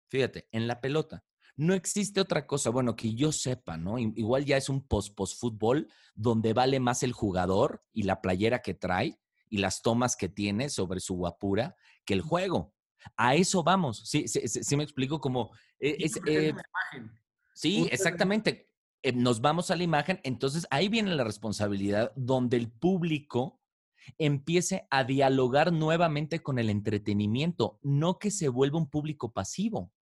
Fíjate, 0.08 0.48
en 0.50 0.66
la 0.66 0.80
pelota. 0.80 1.24
No 1.56 1.72
existe 1.72 2.20
otra 2.20 2.46
cosa, 2.46 2.70
bueno, 2.70 2.96
que 2.96 3.14
yo 3.14 3.32
sepa, 3.32 3.78
¿no? 3.78 3.98
Igual 3.98 4.44
ya 4.44 4.58
es 4.58 4.68
un 4.68 4.86
post-post-fútbol 4.86 5.88
donde 6.14 6.52
vale 6.52 6.80
más 6.80 7.02
el 7.02 7.12
jugador 7.12 7.82
y 7.92 8.02
la 8.02 8.20
playera 8.20 8.60
que 8.60 8.74
trae 8.74 9.18
y 9.48 9.58
las 9.58 9.80
tomas 9.80 10.16
que 10.16 10.28
tiene 10.28 10.68
sobre 10.68 11.00
su 11.00 11.14
guapura 11.14 11.76
que 12.04 12.14
el 12.14 12.20
juego. 12.20 12.74
A 13.16 13.34
eso 13.34 13.62
vamos. 13.62 14.02
Sí, 14.04 14.28
sí, 14.28 14.76
me 14.76 14.84
explico 14.84 15.20
como... 15.20 15.52
Eh, 15.78 15.96
es, 16.00 16.20
eh, 16.26 16.52
sí, 17.54 17.88
exactamente. 17.90 18.68
Eh, 19.02 19.12
nos 19.12 19.40
vamos 19.40 19.70
a 19.70 19.76
la 19.76 19.84
imagen, 19.84 20.20
entonces 20.24 20.66
ahí 20.70 20.88
viene 20.88 21.14
la 21.14 21.24
responsabilidad 21.24 22.12
donde 22.16 22.56
el 22.56 22.70
público 22.70 23.62
empiece 24.18 24.86
a 24.90 25.04
dialogar 25.04 25.72
nuevamente 25.72 26.42
con 26.42 26.58
el 26.58 26.70
entretenimiento, 26.70 27.78
no 27.82 28.18
que 28.18 28.30
se 28.30 28.48
vuelva 28.48 28.78
un 28.78 28.90
público 28.90 29.32
pasivo. 29.32 29.92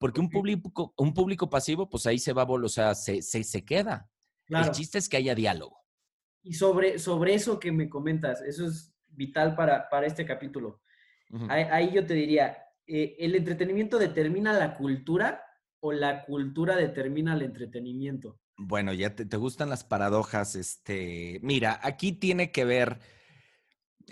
Porque 0.00 0.18
un 0.18 0.30
público, 0.30 0.94
un 0.96 1.12
público 1.12 1.50
pasivo, 1.50 1.90
pues 1.90 2.06
ahí 2.06 2.18
se 2.18 2.32
va, 2.32 2.44
o 2.44 2.68
sea, 2.70 2.94
se, 2.94 3.20
se, 3.20 3.64
queda. 3.66 4.08
El 4.48 4.70
chiste 4.70 4.96
es 4.96 5.10
que 5.10 5.18
haya 5.18 5.34
diálogo. 5.34 5.84
Y 6.42 6.54
sobre, 6.54 6.98
sobre 6.98 7.34
eso 7.34 7.60
que 7.60 7.70
me 7.70 7.90
comentas, 7.90 8.40
eso 8.40 8.64
es 8.64 8.94
vital 9.08 9.54
para, 9.54 9.90
para 9.90 10.06
este 10.06 10.24
capítulo. 10.24 10.80
ahí, 11.50 11.92
yo 11.92 12.06
te 12.06 12.14
diría, 12.14 12.56
eh, 12.86 13.14
¿el 13.18 13.34
entretenimiento 13.34 13.98
determina 13.98 14.54
la 14.54 14.74
cultura 14.74 15.44
o 15.80 15.92
la 15.92 16.24
cultura 16.24 16.76
determina 16.76 17.34
el 17.34 17.42
entretenimiento? 17.42 18.40
Bueno, 18.56 18.94
ya 18.94 19.14
te, 19.14 19.26
te 19.26 19.36
gustan 19.36 19.68
las 19.68 19.84
paradojas. 19.84 20.56
Este, 20.56 21.40
mira, 21.42 21.78
aquí 21.82 22.12
tiene 22.12 22.52
que 22.52 22.64
ver 22.64 23.00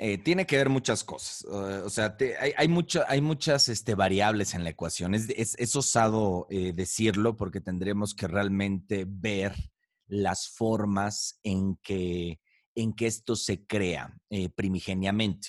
eh, 0.01 0.17
tiene 0.17 0.47
que 0.47 0.57
ver 0.57 0.69
muchas 0.69 1.03
cosas. 1.03 1.45
Eh, 1.45 1.83
o 1.85 1.91
sea, 1.91 2.17
hay, 2.57 2.69
muchas 2.69 3.69
este, 3.69 3.97
variables 3.97 4.55
en 4.55 4.63
la 4.63 4.71
ecuación. 4.71 5.15
Es, 5.15 5.77
osado 5.77 6.47
eh, 6.51 6.73
decirlo 6.73 7.37
porque 7.37 7.61
tendremos 7.61 8.15
que 8.15 8.29
realmente 8.29 9.05
ver 9.09 9.55
las 10.07 10.49
formas 10.49 11.41
en 11.43 11.77
que, 11.83 12.39
esto 13.01 13.35
se 13.35 13.67
crea 13.67 14.17
primigeniamente. 14.55 15.49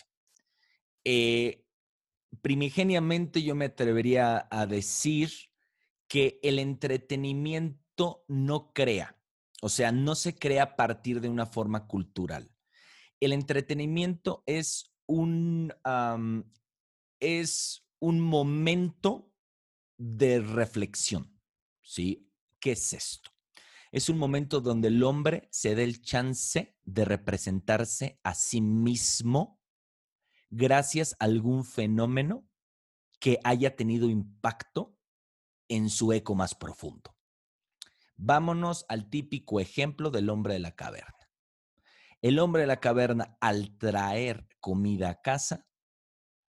primigeniamente 2.42 3.44
yo 3.44 3.54
me 3.54 3.66
atrevería 3.66 4.48
a 4.50 4.66
decir 4.66 5.30
que 6.08 6.40
el 6.42 6.58
entretenimiento 6.58 8.26
no 8.28 8.74
crea, 8.74 9.16
o 9.62 9.70
sea, 9.70 9.92
no 9.92 10.16
se 10.16 10.34
crea 10.34 10.64
a 10.64 10.76
partir 10.76 11.22
de 11.22 11.30
una 11.30 11.46
forma 11.46 11.86
cultural 11.86 12.50
el 13.20 13.34
entretenimiento 13.34 14.44
es 14.46 14.94
un, 15.06 15.74
es 17.20 17.86
un 18.00 18.20
momento 18.20 19.34
de 19.98 20.40
reflexión. 20.40 21.40
¿Sí? 21.82 22.32
¿Qué 22.60 22.74
es 22.74 22.94
esto? 22.94 23.32
Es 23.92 24.10
un 24.10 24.18
momento 24.18 24.62
donde 24.62 24.90
el 24.90 25.04
hombre 25.04 25.48
se 25.52 25.74
da 25.74 25.82
el 25.82 26.02
chance 26.02 26.78
de 26.84 27.06
representarse 27.06 28.20
a 28.24 28.36
sí 28.36 28.62
mismo 28.62 29.60
gracias 30.52 31.16
a 31.20 31.26
algún 31.26 31.66
fenómeno 31.66 32.48
que 33.20 33.40
haya 33.44 33.76
tenido 33.76 34.10
impacto 34.10 34.96
en 35.68 35.90
su 35.90 36.14
eco 36.14 36.36
más 36.36 36.56
profundo. 36.56 37.16
Vámonos 38.16 38.86
al 38.90 39.10
típico 39.10 39.60
ejemplo 39.60 40.12
del 40.12 40.30
hombre 40.30 40.54
de 40.54 40.60
la 40.60 40.76
caverna. 40.76 41.19
El 42.22 42.40
hombre 42.40 42.62
de 42.62 42.68
la 42.68 42.80
caverna, 42.80 43.38
al 43.40 43.78
traer 43.78 44.48
comida 44.60 45.10
a 45.10 45.22
casa, 45.22 45.66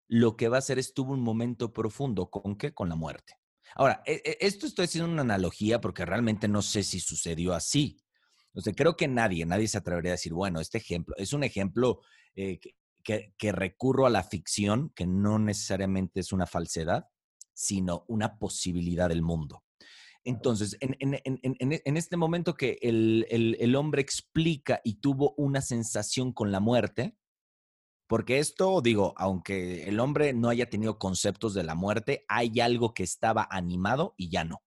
lo 0.08 0.36
que 0.36 0.48
va 0.48 0.56
a 0.56 0.58
hacer 0.58 0.78
es 0.78 0.92
tuvo 0.92 1.12
un 1.12 1.22
momento 1.22 1.72
profundo. 1.72 2.30
¿Con 2.30 2.56
qué? 2.56 2.74
Con 2.74 2.88
la 2.88 2.96
muerte. 2.96 3.34
Ahora, 3.76 4.02
e, 4.04 4.20
e, 4.24 4.38
esto 4.40 4.66
estoy 4.66 4.86
haciendo 4.86 5.10
una 5.10 5.22
analogía 5.22 5.80
porque 5.80 6.04
realmente 6.04 6.48
no 6.48 6.62
sé 6.62 6.82
si 6.82 6.98
sucedió 6.98 7.54
así. 7.54 8.02
O 8.52 8.60
creo 8.74 8.96
que 8.96 9.06
nadie, 9.06 9.46
nadie 9.46 9.68
se 9.68 9.78
atrevería 9.78 10.10
a 10.10 10.18
decir, 10.18 10.32
bueno, 10.32 10.60
este 10.60 10.78
ejemplo 10.78 11.14
es 11.16 11.32
un 11.32 11.44
ejemplo 11.44 12.00
eh, 12.34 12.58
que, 13.04 13.32
que 13.38 13.52
recurro 13.52 14.06
a 14.06 14.10
la 14.10 14.24
ficción, 14.24 14.90
que 14.90 15.06
no 15.06 15.38
necesariamente 15.38 16.18
es 16.18 16.32
una 16.32 16.46
falsedad, 16.46 17.06
sino 17.52 18.04
una 18.08 18.38
posibilidad 18.38 19.08
del 19.08 19.22
mundo. 19.22 19.62
Entonces, 20.24 20.76
en, 20.80 21.96
este 21.96 22.16
momento 22.16 22.54
que 22.54 22.78
el, 22.82 23.76
hombre 23.76 24.02
explica 24.02 24.80
y 24.84 25.00
tuvo 25.00 25.34
una 25.36 25.62
sensación 25.62 26.32
con 26.32 26.52
la 26.52 26.60
muerte, 26.60 27.16
porque 28.06 28.38
esto, 28.38 28.80
digo, 28.82 29.14
aunque 29.16 29.84
el 29.84 30.00
hombre 30.00 30.32
no 30.32 30.48
haya 30.48 30.68
tenido 30.68 30.98
conceptos 30.98 31.54
de 31.54 31.62
la 31.62 31.74
muerte, 31.74 32.24
hay 32.28 32.60
algo 32.60 32.92
que 32.92 33.02
estaba 33.02 33.46
animado 33.50 34.14
y 34.16 34.30
ya 34.30 34.44
no. 34.44 34.62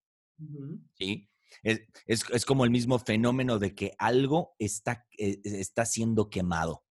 ¿Sí? 0.97 1.29
Es, 1.61 2.45
como 2.45 2.65
el 2.65 2.71
mismo 2.71 2.97
fenómeno 2.97 3.59
de 3.59 3.75
que 3.75 3.93
algo 3.99 4.55
está, 4.57 5.05
eh, 5.17 5.39
está 5.43 5.85
siendo 5.85 6.29
quemado 6.29 6.83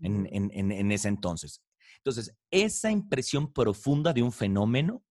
en 0.00 0.92
ese 0.92 1.08
entonces. 1.08 1.62
Entonces, 2.04 2.36
esa 2.50 2.90
impresión 2.90 3.52
profunda 3.52 4.12
de 4.12 4.22
un 4.22 4.32
fenómeno 4.32 5.04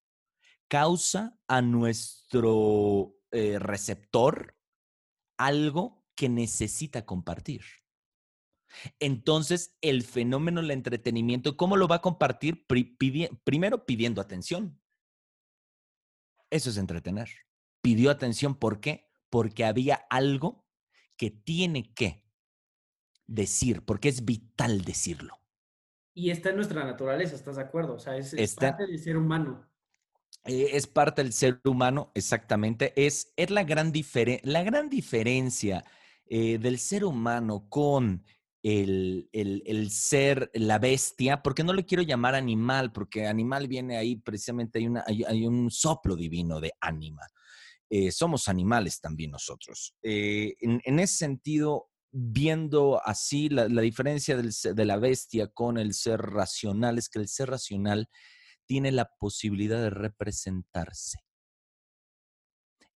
causa 0.71 1.37
a 1.49 1.61
nuestro 1.61 3.17
eh, 3.31 3.59
receptor 3.59 4.55
algo 5.37 6.05
que 6.15 6.29
necesita 6.29 7.05
compartir. 7.05 7.61
Entonces, 9.01 9.75
el 9.81 10.01
fenómeno 10.03 10.61
del 10.61 10.71
entretenimiento, 10.71 11.57
¿cómo 11.57 11.75
lo 11.75 11.89
va 11.89 11.97
a 11.97 12.01
compartir? 12.01 12.65
primero 13.43 13.85
pidiendo 13.85 14.21
atención. 14.21 14.79
Eso 16.49 16.69
es 16.69 16.77
entretener. 16.77 17.29
Pidió 17.81 18.09
atención, 18.09 18.55
¿por 18.55 18.79
qué? 18.79 19.11
Porque 19.29 19.65
había 19.65 19.95
algo 20.09 20.65
que 21.17 21.31
tiene 21.31 21.93
que 21.93 22.23
decir, 23.27 23.83
porque 23.83 24.07
es 24.07 24.23
vital 24.23 24.85
decirlo. 24.85 25.37
Y 26.13 26.29
está 26.29 26.51
en 26.51 26.55
nuestra 26.55 26.85
naturaleza, 26.85 27.35
¿estás 27.35 27.57
de 27.57 27.63
acuerdo? 27.63 27.95
O 27.95 27.99
sea, 27.99 28.15
es, 28.15 28.55
parte 28.55 28.87
del 28.87 28.99
ser 28.99 29.17
humano. 29.17 29.69
Eh, 30.45 30.69
es 30.73 30.87
parte 30.87 31.23
del 31.23 31.33
ser 31.33 31.61
humano, 31.65 32.11
exactamente. 32.15 32.93
Es, 32.95 33.31
es 33.35 33.49
la, 33.51 33.63
gran 33.63 33.93
la 34.43 34.63
gran 34.63 34.89
diferencia 34.89 35.83
eh, 36.25 36.57
del 36.57 36.79
ser 36.79 37.05
humano 37.05 37.67
con 37.69 38.25
el, 38.63 39.29
ser, 39.91 40.51
la 40.53 40.79
bestia, 40.79 41.41
porque 41.41 41.63
no 41.63 41.73
le 41.73 41.85
quiero 41.85 42.03
llamar 42.03 42.35
animal, 42.35 42.91
porque 42.91 43.27
animal 43.27 43.67
viene 43.67 43.97
ahí, 43.97 44.15
precisamente 44.15 44.79
hay, 44.79 44.87
una, 44.87 45.03
hay, 45.05 45.45
un 45.45 45.69
soplo 45.69 46.15
divino 46.15 46.59
de 46.59 46.71
ánima. 46.79 47.23
Eh, 47.89 48.11
somos 48.11 48.47
animales 48.47 49.01
también 49.01 49.31
nosotros. 49.31 49.95
en, 50.01 50.99
ese 50.99 51.17
sentido, 51.17 51.89
viendo 52.11 53.01
así 53.05 53.49
la, 53.49 53.67
diferencia 53.67 54.37
de 54.37 54.85
la 54.85 54.97
bestia 54.97 55.47
con 55.47 55.77
el 55.77 55.93
ser 55.93 56.19
racional 56.19 56.97
es 56.97 57.09
que 57.09 57.19
el 57.19 57.27
ser 57.27 57.49
racional 57.49 58.09
tiene 58.71 58.93
la 58.93 59.17
posibilidad 59.17 59.81
de 59.81 59.89
representarse. 59.89 61.19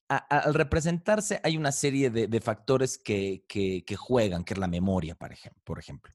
al 0.08 0.54
representarse 0.54 1.42
hay 1.44 1.58
una 1.58 1.74
serie 1.74 2.10
de, 2.10 2.40
factores 2.40 2.98
que, 2.98 3.44
juegan, 3.98 4.46
que 4.46 4.54
es 4.54 4.58
la 4.58 4.70
memoria, 4.70 5.16
por 5.16 5.34
ejemplo. 5.34 5.62
Por 5.66 5.78
ejemplo. 5.78 6.14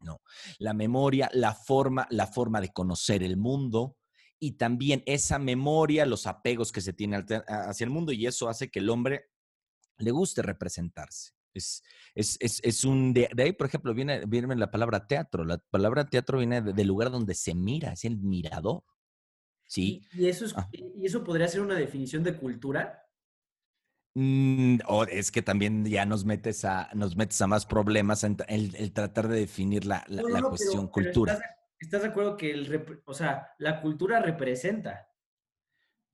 No, 0.00 0.20
la 0.60 0.74
memoria, 0.74 1.28
la 1.32 1.54
forma, 1.54 2.06
la 2.10 2.28
forma 2.28 2.60
de 2.60 2.72
conocer 2.72 3.24
el 3.24 3.36
mundo, 3.36 3.96
y 4.38 4.52
también 4.52 5.02
esa 5.06 5.40
memoria, 5.40 6.06
los 6.06 6.28
apegos 6.28 6.70
que 6.70 6.80
se 6.80 6.92
tiene 6.92 7.16
hacia 7.48 7.84
el 7.84 7.90
mundo 7.90 8.12
y 8.12 8.28
eso 8.28 8.48
hace 8.48 8.70
que 8.70 8.78
el 8.78 8.90
hombre 8.90 9.32
le 9.96 10.12
guste 10.12 10.40
representarse. 10.40 11.32
Es, 11.58 11.82
es, 12.14 12.84
un, 12.84 13.12
de, 13.12 13.28
ahí, 13.38 13.52
por 13.52 13.66
ejemplo, 13.66 13.94
viene, 13.94 14.24
viene 14.26 14.56
la 14.56 14.70
palabra 14.70 15.06
teatro. 15.06 15.44
La 15.44 15.58
palabra 15.58 16.08
teatro 16.08 16.38
viene 16.38 16.60
del 16.62 16.86
lugar 16.86 17.10
donde 17.10 17.34
se 17.34 17.54
mira, 17.54 17.92
es 17.92 18.04
el 18.04 18.18
mirador. 18.18 18.82
¿Sí? 19.66 20.02
¿Y, 20.14 20.28
eso, 20.28 20.46
ah. 20.56 20.68
¿Y 20.72 21.04
eso 21.04 21.22
podría 21.22 21.46
ser 21.46 21.60
una 21.60 21.74
definición 21.74 22.22
de 22.22 22.36
cultura? 22.36 23.04
Mm, 24.14 24.78
o 24.86 25.04
es 25.04 25.30
que 25.30 25.42
también 25.42 25.84
ya 25.84 26.04
nos 26.04 26.24
metes 26.24 26.64
a, 26.64 26.90
nos 26.94 27.14
metes 27.14 27.40
a 27.40 27.46
más 27.46 27.66
problemas 27.66 28.24
en 28.24 28.36
el, 28.48 28.92
tratar 28.92 29.28
de 29.28 29.38
definir 29.38 29.84
la, 29.84 30.04
cuestión 30.48 30.88
cultura. 30.88 31.38
¿Estás 31.78 32.02
de 32.02 32.08
acuerdo 32.08 32.36
que 32.36 32.50
el, 32.50 33.02
o 33.04 33.14
sea, 33.14 33.52
la 33.58 33.80
cultura 33.80 34.18
representa? 34.20 35.08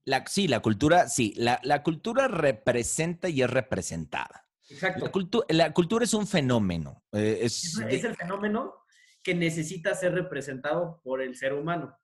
La, 0.05 0.23
sí, 0.27 0.47
la 0.47 0.59
cultura, 0.59 1.09
sí, 1.09 1.33
la, 1.35 1.59
la, 1.63 1.81
cultura 1.81 2.27
representa 2.27 3.27
y 3.27 3.41
es 3.41 3.49
representada. 3.49 4.44
Exacto. 4.69 5.11
La, 5.49 5.73
cultura 5.73 6.05
es 6.05 6.13
un 6.13 6.27
fenómeno. 6.27 7.03
Eh, 7.11 7.39
es, 7.41 7.77
es, 7.89 8.03
el 8.03 8.15
fenómeno 8.15 8.73
que 9.21 9.35
necesita 9.35 9.93
ser 9.95 10.13
representado 10.13 11.01
por 11.03 11.21
el 11.21 11.35
ser 11.35 11.53
humano. 11.53 11.97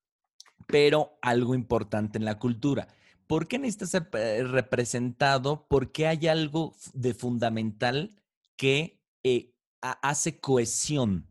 Pero 0.68 1.18
algo 1.22 1.56
importante 1.56 2.18
en 2.18 2.26
la 2.26 2.40
cultura. 2.40 2.88
¿Por 3.28 3.48
qué 3.48 3.60
necesita 3.60 3.86
ser 3.86 4.10
eh, 4.14 4.44
representado? 4.44 5.66
Porque 5.68 6.08
hay 6.08 6.28
algo 6.28 6.76
de 6.94 7.14
fundamental 7.14 8.22
que 8.58 9.02
eh, 9.24 9.54
hace 9.82 10.40
cohesión 10.40 11.28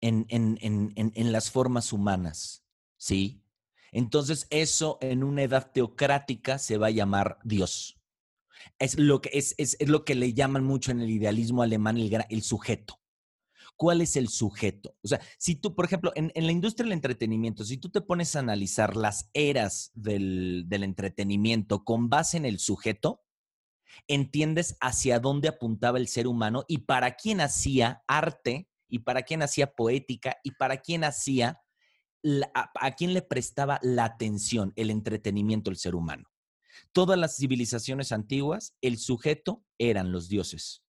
en, 0.00 1.32
las 1.32 1.50
formas 1.50 1.92
humanas, 1.92 2.64
¿sí? 2.96 3.42
Entonces 3.92 4.46
eso 4.50 4.98
en 5.00 5.24
una 5.24 5.42
edad 5.42 5.70
teocrática 5.72 6.58
se 6.58 6.78
va 6.78 6.88
a 6.88 6.90
llamar 6.90 7.38
Dios. 7.44 7.93
Es 8.78 8.98
lo 8.98 9.20
que, 9.20 9.30
es, 9.32 9.76
lo 9.86 10.04
que 10.04 10.14
le 10.14 10.34
llaman 10.34 10.64
mucho 10.64 10.90
en 10.90 11.00
el 11.00 11.10
idealismo 11.10 11.62
alemán 11.62 11.96
el, 11.96 12.24
el 12.28 12.42
sujeto. 12.42 13.00
¿Cuál 13.76 14.00
es 14.00 14.16
el 14.16 14.28
sujeto? 14.28 14.96
O 15.02 15.08
sea, 15.08 15.20
si 15.36 15.56
tú, 15.56 15.74
por 15.74 15.84
ejemplo, 15.84 16.12
en, 16.14 16.30
la 16.34 16.52
industria 16.52 16.84
del 16.84 16.92
entretenimiento, 16.92 17.64
si 17.64 17.76
tú 17.76 17.90
te 17.90 18.00
pones 18.00 18.36
a 18.36 18.40
analizar 18.40 18.96
las 18.96 19.30
eras 19.32 19.90
del, 19.94 20.64
del 20.68 20.84
entretenimiento 20.84 21.84
con 21.84 22.08
base 22.08 22.36
en 22.36 22.44
el 22.44 22.60
sujeto, 22.60 23.24
entiendes 24.06 24.76
hacia 24.80 25.18
dónde 25.18 25.48
apuntaba 25.48 25.98
el 25.98 26.08
ser 26.08 26.26
humano 26.26 26.64
y 26.68 26.78
para 26.78 27.16
quién 27.16 27.40
hacía 27.40 28.02
arte 28.06 28.68
y 28.88 29.00
para 29.00 29.22
quién 29.22 29.42
hacía 29.42 29.74
poética 29.74 30.36
y 30.44 30.52
para 30.52 30.78
quién 30.78 31.04
hacía, 31.04 31.60
a, 32.54 32.90
quién 32.92 33.12
le 33.12 33.22
prestaba 33.22 33.80
la 33.82 34.04
atención, 34.04 34.72
el 34.76 34.90
entretenimiento 34.90 35.70
el 35.70 35.76
ser 35.76 35.94
humano. 35.94 36.28
Todas 36.92 37.18
las 37.18 37.36
civilizaciones 37.36 38.12
antiguas, 38.12 38.74
el 38.80 38.98
sujeto 38.98 39.64
eran 39.78 40.12
los 40.12 40.28
dioses. 40.28 40.82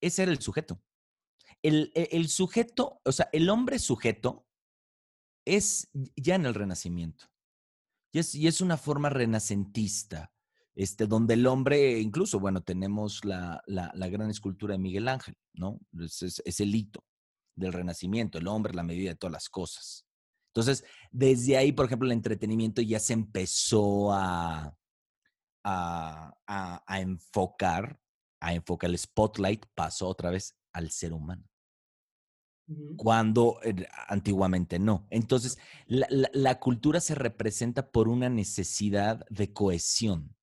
Ese 0.00 0.22
era 0.22 0.32
el 0.32 0.40
sujeto. 0.40 0.82
El, 1.62 1.92
e, 1.94 2.08
el, 2.12 2.28
sujeto, 2.28 3.00
o 3.04 3.12
sea, 3.12 3.28
el 3.32 3.50
hombre 3.50 3.78
sujeto 3.78 4.46
es 5.44 5.88
ya 6.16 6.34
en 6.34 6.46
el 6.46 6.54
Renacimiento. 6.54 7.26
Y 8.12 8.18
es, 8.18 8.34
y 8.34 8.46
es 8.48 8.60
una 8.60 8.76
forma 8.76 9.08
renacentista, 9.08 10.32
este, 10.74 11.06
donde 11.06 11.34
el 11.34 11.46
hombre, 11.46 12.00
incluso, 12.00 12.40
bueno, 12.40 12.60
tenemos 12.62 13.24
la, 13.24 13.62
la, 13.66 14.08
gran 14.08 14.30
escultura 14.30 14.72
de 14.72 14.78
Miguel 14.78 15.06
Ángel, 15.06 15.36
¿no? 15.52 15.78
es, 16.00 16.42
es 16.44 16.60
el 16.60 16.74
hito 16.74 17.04
del 17.54 17.72
renacimiento, 17.72 18.38
el 18.38 18.48
hombre, 18.48 18.74
la 18.74 18.82
medida 18.82 19.10
de 19.10 19.16
todas 19.16 19.32
las 19.32 19.48
cosas. 19.48 20.06
Entonces, 20.48 20.84
desde 21.12 21.56
ahí, 21.56 21.70
por 21.70 21.86
ejemplo, 21.86 22.06
el 22.06 22.12
entretenimiento 22.12 22.82
ya 22.82 22.98
se 22.98 23.12
empezó 23.12 24.12
a, 24.12 24.74
a, 25.64 26.82
enfocar, 26.88 28.00
a 28.40 28.54
enfocar 28.54 28.90
el 28.90 28.98
spotlight, 28.98 29.66
pasó 29.74 30.08
otra 30.08 30.30
vez 30.30 30.56
al 30.72 30.90
ser 30.90 31.12
humano. 31.12 31.44
Cuando 32.96 33.58
eh, 33.64 33.88
antiguamente 34.06 34.78
no. 34.78 35.08
Entonces, 35.10 35.58
la, 35.86 36.60
cultura 36.60 37.00
se 37.00 37.16
representa 37.16 37.90
por 37.90 38.08
una 38.08 38.28
necesidad 38.28 39.26
de 39.28 39.52
cohesión. 39.52 40.36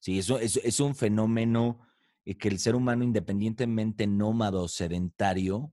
Sí, 0.00 0.18
eso 0.18 0.38
es, 0.38 0.80
un 0.80 0.94
fenómeno 0.94 1.80
eh, 2.26 2.36
que 2.36 2.48
el 2.48 2.58
ser 2.58 2.74
humano, 2.74 3.02
independientemente 3.02 4.06
nómado 4.06 4.64
o 4.64 4.68
sedentario, 4.68 5.72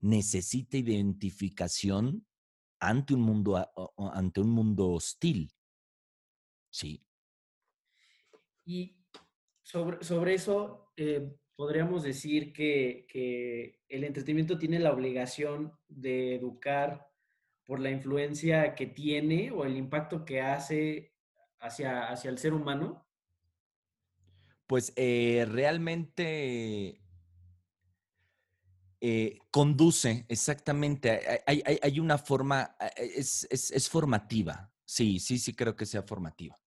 necesita 0.00 0.76
identificación 0.76 2.26
ante 2.78 3.14
un 3.14 3.22
mundo, 3.22 3.66
ante 4.12 4.42
un 4.42 4.50
mundo 4.50 4.90
hostil. 4.90 5.54
Sí. 6.70 7.02
Y 8.64 8.96
sobre, 9.62 10.04
sobre 10.04 10.34
eso, 10.34 10.92
eh, 10.96 11.36
podríamos 11.56 12.02
decir 12.02 12.52
que, 12.52 13.06
que, 13.08 13.80
el 13.88 14.04
entretenimiento 14.04 14.58
tiene 14.58 14.78
la 14.78 14.92
obligación 14.92 15.72
de 15.88 16.36
educar 16.36 17.10
por 17.64 17.80
la 17.80 17.90
influencia 17.90 18.74
que 18.74 18.86
tiene 18.86 19.50
o 19.50 19.64
el 19.64 19.76
impacto 19.76 20.24
que 20.24 20.40
hace 20.40 21.12
hacia, 21.60 22.08
hacia 22.08 22.30
el 22.30 22.38
ser 22.38 22.54
humano. 22.54 23.06
Pues 24.66 24.92
eh, 24.96 25.46
realmente 25.48 27.00
eh, 29.00 29.38
conduce, 29.50 30.26
exactamente. 30.28 31.42
Hay, 31.46 32.00
una 32.00 32.18
forma, 32.18 32.76
es, 32.96 33.46
es, 33.50 33.88
formativa. 33.88 34.72
Sí, 34.84 35.18
sí, 35.18 35.38
sí 35.38 35.54
creo 35.54 35.74
que 35.74 35.86
sea 35.86 36.02
formativa. 36.02 36.59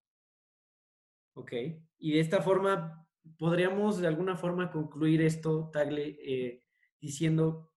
Ok. 1.34 1.52
Y 1.98 2.12
de 2.12 2.20
esta 2.20 2.40
forma, 2.42 3.06
podríamos 3.38 3.98
de 3.98 4.06
alguna 4.06 4.36
forma 4.36 4.70
concluir 4.70 5.22
esto, 5.22 5.70
Tagle, 5.72 6.16
eh, 6.22 6.62
diciendo, 7.00 7.72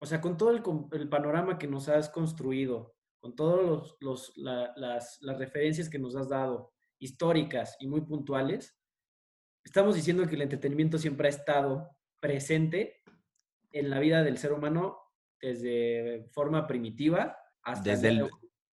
o 0.00 0.06
sea, 0.06 0.20
con 0.20 0.36
todo 0.36 0.50
el, 0.50 1.08
panorama 1.08 1.58
que 1.58 1.66
nos 1.66 1.88
has 1.88 2.08
construido, 2.08 2.96
con 3.20 3.34
todas 3.34 3.96
los, 4.00 4.32
las, 4.36 5.18
las 5.20 5.38
referencias 5.38 5.88
que 5.88 5.98
nos 5.98 6.16
has 6.16 6.28
dado, 6.28 6.72
históricas 6.98 7.76
y 7.80 7.86
muy 7.86 8.02
puntuales, 8.02 8.76
estamos 9.64 9.94
diciendo 9.94 10.26
que 10.26 10.36
el 10.36 10.42
entretenimiento 10.42 10.98
siempre 10.98 11.28
ha 11.28 11.30
estado 11.30 11.90
presente 12.20 13.02
en 13.72 13.90
la 13.90 13.98
vida 13.98 14.22
del 14.22 14.38
ser 14.38 14.52
humano 14.52 14.98
desde 15.40 16.28
forma 16.32 16.66
primitiva 16.66 17.36
hasta... 17.62 17.90
Desde 17.90 18.08
el, 18.08 18.30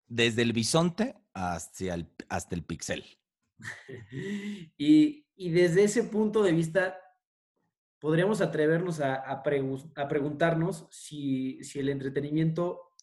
desde 0.07 0.41
el 0.43 0.53
bisonte 0.53 1.15
hasta 1.33 1.93
el, 1.93 2.09
hasta 2.29 2.55
el 2.55 2.63
pixel. 2.63 3.03
y, 4.77 5.25
desde 5.35 5.83
ese 5.83 6.03
punto 6.03 6.43
de 6.43 6.51
vista, 6.51 6.97
podríamos 7.99 8.41
atrevernos 8.41 8.99
a, 8.99 9.41
preguntarnos 9.43 10.87
si, 10.91 11.59
el 11.75 11.89
entretenimiento 11.89 12.93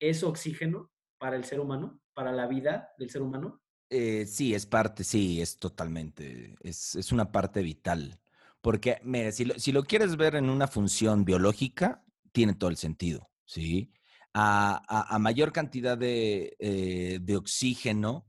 es 0.00 0.22
oxígeno 0.22 0.92
para 1.18 1.36
el 1.36 1.44
ser 1.44 1.60
humano, 1.60 2.00
para 2.14 2.32
la 2.32 2.46
vida 2.46 2.90
del 2.98 3.10
ser 3.10 3.22
humano. 3.22 3.62
Eh, 3.90 4.26
sí, 4.26 4.54
es 4.54 4.66
parte, 4.66 5.02
sí, 5.02 5.40
es 5.40 5.58
totalmente, 5.58 6.56
es, 6.60 6.94
es 6.94 7.12
una 7.12 7.32
parte 7.32 7.62
vital. 7.62 8.20
Porque, 8.60 9.00
mire, 9.04 9.32
si 9.32 9.72
lo, 9.72 9.84
quieres 9.84 10.16
ver 10.16 10.34
en 10.34 10.50
una 10.50 10.66
función 10.66 11.24
biológica, 11.24 12.04
tiene 12.32 12.54
todo 12.54 12.70
el 12.70 12.76
sentido, 12.76 13.30
¿sí? 13.44 13.92
A, 14.34 15.16
mayor 15.20 15.52
cantidad 15.52 15.98
eh, 16.02 17.18
de, 17.20 17.36
oxígeno, 17.36 18.27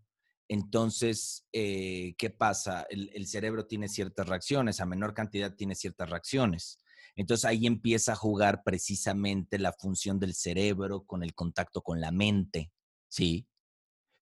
entonces, 0.50 1.48
eh, 1.54 2.16
¿qué 2.18 2.32
pasa? 2.32 2.86
El, 2.90 3.28
cerebro 3.28 3.68
tiene 3.68 3.88
ciertas 3.88 4.28
reacciones, 4.28 4.82
a 4.82 4.86
menor 4.88 5.14
cantidad 5.14 5.54
tiene 5.56 5.76
ciertas 5.76 6.10
reacciones. 6.10 6.80
Entonces 7.16 7.46
ahí 7.46 7.68
empieza 7.68 8.14
a 8.14 8.16
jugar 8.16 8.64
precisamente 8.64 9.60
la 9.60 9.74
función 9.74 10.20
del 10.20 10.34
cerebro 10.34 11.04
con 11.06 11.24
el 11.24 11.36
contacto 11.36 11.82
con 11.84 12.02
la 12.02 12.12
mente, 12.12 12.72
¿sí? 13.08 13.48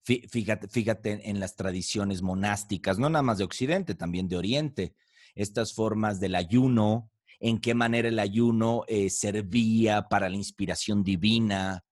Fíjate, 0.03 0.67
fíjate 0.67 1.29
en 1.29 1.39
las 1.39 1.55
tradiciones 1.55 2.21
monásticas, 2.21 2.97
no 2.97 3.09
nada 3.09 3.23
más 3.23 3.37
de 3.39 3.43
Occidente, 3.43 3.95
también 3.95 4.27
de 4.27 4.37
Oriente 4.37 4.95
estas 5.37 5.73
formas 5.73 6.19
del 6.19 6.35
ayuno, 6.35 7.11
en 7.39 7.59
qué 7.59 7.73
manera 7.73 8.07
el 8.07 8.19
ayuno 8.19 8.83
eh, 8.87 9.09
servía 9.09 10.07
para 10.09 10.29
la 10.29 10.35
inspiración 10.35 11.03
divina. 11.03 11.83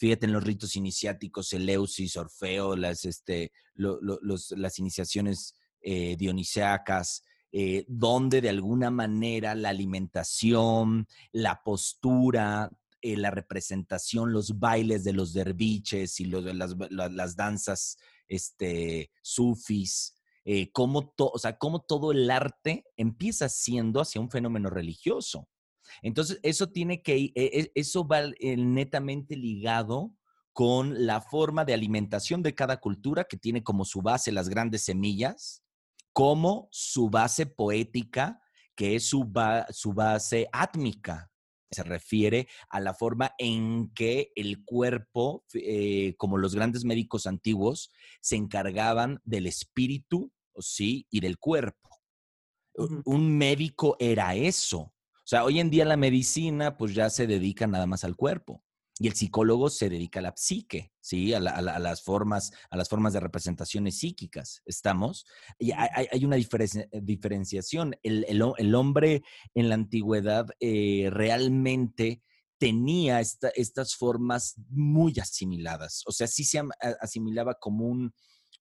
Fíjate 0.00 0.24
en 0.24 0.32
los 0.32 0.42
ritos 0.42 0.76
iniciáticos, 0.76 1.52
Eleusis, 1.52 2.16
Orfeo, 2.16 2.74
las, 2.74 3.04
este, 3.04 3.52
las 3.74 4.78
iniciaciones 4.78 5.54
eh, 5.82 6.16
dionisiacas, 6.16 7.22
eh, 7.52 7.84
donde 7.86 8.40
de 8.40 8.48
alguna 8.48 8.90
manera 8.90 9.54
la 9.54 9.68
alimentación, 9.68 11.06
la 11.32 11.62
postura, 11.62 12.70
eh, 13.02 13.14
la 13.18 13.30
representación, 13.30 14.32
los 14.32 14.58
bailes 14.58 15.04
de 15.04 15.12
los 15.12 15.34
derviches 15.34 16.18
y 16.18 16.24
los, 16.24 16.44
las, 16.44 16.74
las, 16.90 17.36
danzas 17.36 17.98
este, 18.26 19.10
sufis, 19.20 20.16
eh, 20.46 20.70
cómo, 20.72 21.12
o 21.18 21.38
sea, 21.38 21.58
cómo 21.58 21.82
todo 21.82 22.12
el 22.12 22.30
arte 22.30 22.86
empieza 22.96 23.50
siendo 23.50 24.00
hacia 24.00 24.22
un 24.22 24.30
fenómeno 24.30 24.70
religioso. 24.70 25.46
Entonces, 26.02 26.38
eso 26.42 26.68
tiene 26.68 27.02
que, 27.02 27.16
e, 27.16 27.32
e, 27.34 27.72
eso 27.74 28.06
va 28.06 28.22
netamente 28.40 29.36
ligado 29.36 30.14
con 30.52 31.06
la 31.06 31.20
forma 31.20 31.64
de 31.64 31.74
alimentación 31.74 32.42
de 32.42 32.54
cada 32.54 32.78
cultura 32.80 33.24
que 33.24 33.36
tiene 33.36 33.62
como 33.62 33.84
su 33.84 34.02
base 34.02 34.32
las 34.32 34.48
grandes 34.48 34.82
semillas, 34.82 35.62
como 36.12 36.68
su 36.70 37.08
base 37.08 37.46
poética, 37.46 38.40
que 38.74 38.96
es 38.96 39.06
su, 39.06 39.30
su 39.70 39.92
base 39.92 40.48
átmica. 40.52 41.30
Se 41.70 41.84
refiere 41.84 42.48
a 42.68 42.80
la 42.80 42.94
forma 42.94 43.32
en 43.38 43.92
que 43.94 44.32
el 44.34 44.64
cuerpo, 44.64 45.44
eh, 45.54 46.14
como 46.16 46.36
los 46.36 46.54
grandes 46.54 46.84
médicos 46.84 47.26
antiguos, 47.26 47.92
se 48.20 48.36
encargaban 48.36 49.20
del 49.24 49.46
espíritu, 49.46 50.32
¿sí? 50.58 51.06
Y 51.10 51.20
del 51.20 51.38
cuerpo. 51.38 51.90
Un 53.04 53.36
médico 53.36 53.96
era 54.00 54.34
eso. 54.34 54.92
Sea, 55.30 55.44
hoy 55.44 55.60
en 55.60 55.70
día 55.70 55.84
la 55.84 55.96
medicina, 55.96 56.76
pues 56.76 56.92
ya 56.92 57.08
se 57.08 57.28
dedica 57.28 57.68
nada 57.68 57.86
más 57.86 58.02
al 58.02 58.16
cuerpo 58.16 58.64
y 58.98 59.06
el 59.06 59.14
psicólogo 59.14 59.70
se 59.70 59.88
dedica 59.88 60.18
a 60.18 60.24
la 60.24 60.34
psique, 60.36 60.90
¿sí? 60.98 61.32
A, 61.34 61.38
las, 61.38 62.02
formas, 62.02 62.50
a 62.68 62.76
las 62.76 62.88
formas 62.88 63.12
de 63.12 63.20
representaciones 63.20 63.96
psíquicas, 63.96 64.60
¿estamos? 64.66 65.24
Y 65.56 65.70
hay, 65.70 66.24
una 66.24 66.34
diferenciación. 66.34 67.94
El, 68.02 68.74
hombre 68.74 69.22
en 69.54 69.68
la 69.68 69.76
antigüedad 69.76 70.48
eh, 70.58 71.10
realmente 71.12 72.24
tenía 72.58 73.20
estas 73.20 73.94
formas 73.94 74.56
muy 74.68 75.14
asimiladas, 75.20 76.02
o 76.06 76.10
sea, 76.10 76.26
sí 76.26 76.42
se 76.42 76.60
asimilaba 77.00 77.54
como 77.54 77.86
un, 77.86 78.12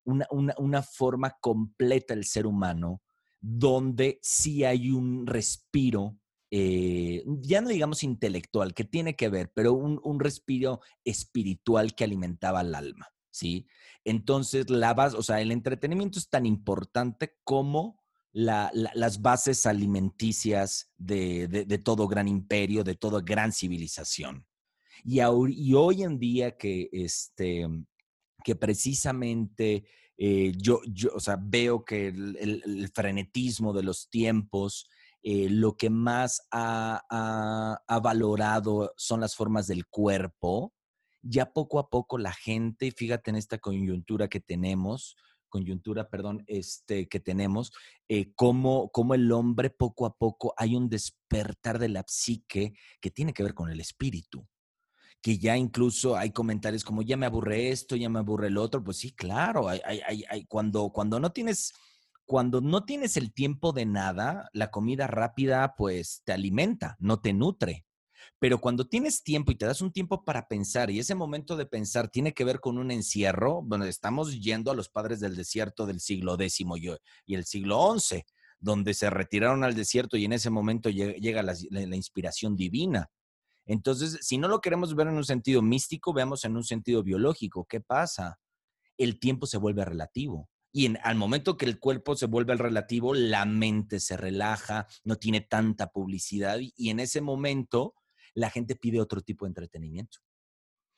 una, 0.03 0.27
una 0.59 0.83
forma 0.83 1.35
completa 1.41 2.13
del 2.13 2.25
ser 2.25 2.45
humano, 2.45 3.01
donde 3.41 4.19
sí 4.21 4.65
hay 4.65 4.91
un 4.91 5.25
respiro 5.25 6.19
eh, 6.51 7.23
ya 7.41 7.61
no 7.61 7.69
digamos 7.69 8.03
intelectual, 8.03 8.73
que 8.73 8.83
tiene 8.83 9.15
que 9.15 9.29
ver, 9.29 9.51
pero 9.53 9.73
un, 9.73 10.19
respiro 10.19 10.81
espiritual 11.05 11.93
que 11.93 12.03
alimentaba 12.03 12.61
el 12.61 12.73
alma, 12.73 13.07
¿sí? 13.29 13.67
Entonces, 14.03 14.69
la 14.69 14.93
o 14.93 15.21
sea, 15.21 15.41
el 15.41 15.51
entretenimiento 15.51 16.17
es 16.17 16.29
tan 16.29 16.45
importante 16.45 17.37
como 17.43 17.99
las 18.31 19.21
bases 19.21 19.65
alimenticias 19.65 20.91
de, 20.97 21.81
todo 21.83 22.07
gran 22.07 22.27
imperio, 22.27 22.83
de 22.83 22.95
toda 22.95 23.21
gran 23.21 23.51
civilización. 23.51 24.45
Y, 25.03 25.19
y 25.19 25.73
hoy 25.73 26.03
en 26.03 26.19
día 26.19 26.57
que, 26.57 26.89
este, 26.91 27.67
que 28.43 28.55
precisamente 28.55 29.85
eh, 30.17 30.51
yo, 30.57 30.81
yo, 30.87 31.09
o 31.15 31.19
sea, 31.19 31.37
veo 31.41 31.85
que 31.85 32.07
el 32.07 32.91
frenetismo 32.93 33.73
de 33.73 33.83
los 33.83 34.09
tiempos, 34.09 34.87
eh, 35.21 35.49
lo 35.49 35.75
que 35.75 35.89
más 35.89 36.47
ha, 36.51 37.81
valorado 38.01 38.93
son 38.95 39.21
las 39.21 39.35
formas 39.35 39.67
del 39.67 39.85
cuerpo. 39.87 40.73
Ya 41.21 41.51
poco 41.51 41.79
a 41.79 41.89
poco 41.89 42.17
la 42.17 42.31
gente, 42.31 42.91
fíjate 42.91 43.29
en 43.29 43.35
esta 43.35 43.57
coyuntura 43.57 44.29
que 44.29 44.39
tenemos, 44.39 45.17
coyuntura, 45.49 46.09
perdón, 46.09 46.43
este, 46.47 47.09
que 47.09 47.19
tenemos, 47.19 47.73
eh, 48.07 48.31
cómo, 48.35 48.89
el 49.13 49.31
hombre 49.31 49.69
poco 49.69 50.05
a 50.05 50.15
poco 50.15 50.53
hay 50.55 50.75
un 50.75 50.87
despertar 50.87 51.79
de 51.79 51.89
la 51.89 52.05
psique 52.07 52.73
que 53.01 53.11
tiene 53.11 53.33
que 53.33 53.43
ver 53.43 53.53
con 53.53 53.69
el 53.69 53.79
espíritu 53.79 54.47
que 55.21 55.37
ya 55.37 55.57
incluso 55.57 56.15
hay 56.15 56.31
comentarios 56.31 56.85
como 56.85 57.01
ya 57.01 57.17
me 57.17 57.25
aburre 57.25 57.71
esto, 57.71 57.97
ya 57.97 58.07
me 58.07 58.19
aburre 58.19 58.47
el 58.47 58.57
otro, 58.57 58.81
pues 58.81 58.99
sí, 58.99 59.11
claro, 59.11 59.67
cuando, 60.47 60.91
cuando 60.91 61.19
no 61.19 61.33
tienes 61.33 61.73
cuando 62.29 62.61
no 62.61 62.85
tienes 62.85 63.17
el 63.17 63.33
tiempo 63.33 63.71
de 63.71 63.87
nada, 63.87 64.51
la 64.53 64.69
comida 64.69 65.07
rápida 65.07 65.73
pues 65.75 66.21
te 66.25 66.31
alimenta, 66.31 66.95
no 66.99 67.19
te 67.21 67.33
nutre. 67.33 67.87
Pero 68.37 68.61
cuando 68.61 68.87
tienes 68.87 69.23
tiempo 69.23 69.51
y 69.51 69.55
te 69.55 69.65
das 69.65 69.81
un 69.81 69.91
tiempo 69.91 70.23
para 70.23 70.47
pensar, 70.47 70.91
y 70.91 70.99
ese 70.99 71.15
momento 71.15 71.57
de 71.57 71.65
pensar 71.65 72.07
tiene 72.09 72.35
que 72.35 72.43
ver 72.43 72.59
con 72.59 72.77
un 72.77 72.91
encierro, 72.91 73.63
bueno, 73.63 73.85
estamos 73.85 74.39
yendo 74.39 74.69
a 74.69 74.75
los 74.75 74.89
padres 74.89 75.19
del 75.19 75.35
desierto 75.35 75.87
del 75.87 75.99
siglo 75.99 76.35
X 76.39 76.63
y 77.25 77.33
el 77.33 77.45
siglo 77.45 77.97
XI, 77.97 78.21
donde 78.59 78.93
se 78.93 79.09
retiraron 79.09 79.63
al 79.63 79.73
desierto 79.73 80.15
y 80.15 80.25
en 80.25 80.33
ese 80.33 80.51
momento 80.51 80.91
llega, 80.91 81.41
la, 81.41 81.55
la 81.71 81.95
inspiración 81.95 82.55
divina. 82.55 83.09
Entonces, 83.65 84.19
si 84.21 84.37
no 84.37 84.47
lo 84.47 84.61
queremos 84.61 84.93
ver 84.93 85.07
en 85.07 85.17
un 85.17 85.25
sentido 85.25 85.63
místico, 85.63 86.13
veamos 86.13 86.45
en 86.45 86.55
un 86.55 86.63
sentido 86.63 87.01
biológico. 87.01 87.65
¿Qué 87.65 87.81
pasa? 87.81 88.39
El 88.99 89.19
tiempo 89.19 89.47
se 89.47 89.57
vuelve 89.57 89.83
relativo. 89.83 90.47
Y 90.71 90.95
al 91.03 91.15
momento 91.15 91.57
que 91.57 91.65
el 91.65 91.79
cuerpo 91.79 92.15
se 92.15 92.27
vuelve 92.27 92.53
al 92.53 92.59
relativo, 92.59 93.13
la 93.13 93.45
mente 93.45 93.99
se 93.99 94.17
relaja, 94.17 94.87
no 95.03 95.15
tiene 95.15 95.41
tanta 95.41 95.91
publicidad 95.91 96.59
y, 96.59 96.89
en 96.89 96.99
ese 96.99 97.21
momento 97.21 97.95
la 98.35 98.49
gente 98.49 98.75
pide 98.75 99.01
otro 99.01 99.21
tipo 99.21 99.45
de 99.45 99.49
entretenimiento. 99.49 100.19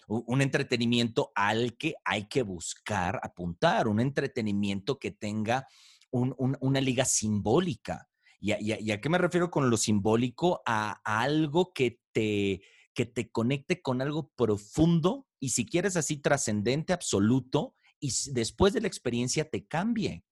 Un, 0.08 0.42
entretenimiento 0.42 1.32
al 1.36 1.78
que 1.78 1.94
hay 2.04 2.28
que 2.28 2.44
buscar 2.44 3.20
apuntar, 3.24 3.88
un 3.88 4.02
entretenimiento 4.02 5.00
que 5.00 5.12
tenga 5.12 5.66
una 6.12 6.82
liga 6.82 7.06
simbólica. 7.06 8.10
¿Y 8.42 8.52
a, 8.92 9.00
qué 9.00 9.10
me 9.10 9.18
refiero 9.18 9.50
con 9.50 9.70
lo 9.70 9.78
simbólico? 9.78 10.62
A, 10.66 11.00
a 11.06 11.22
algo 11.22 11.72
que 11.72 12.02
te, 12.12 12.62
que 12.94 13.06
te 13.06 13.32
conecte 13.32 13.82
con 13.82 14.02
algo 14.02 14.32
profundo 14.36 15.28
y 15.40 15.50
si 15.50 15.66
quieres 15.66 15.98
así 15.98 16.18
trascendente, 16.18 16.94
absoluto, 16.94 17.76
y 18.02 18.12
después 18.32 18.74
de 18.74 18.82
la 18.82 18.88
experiencia 18.88 19.48
te 19.48 19.66
cambie. 19.66 20.24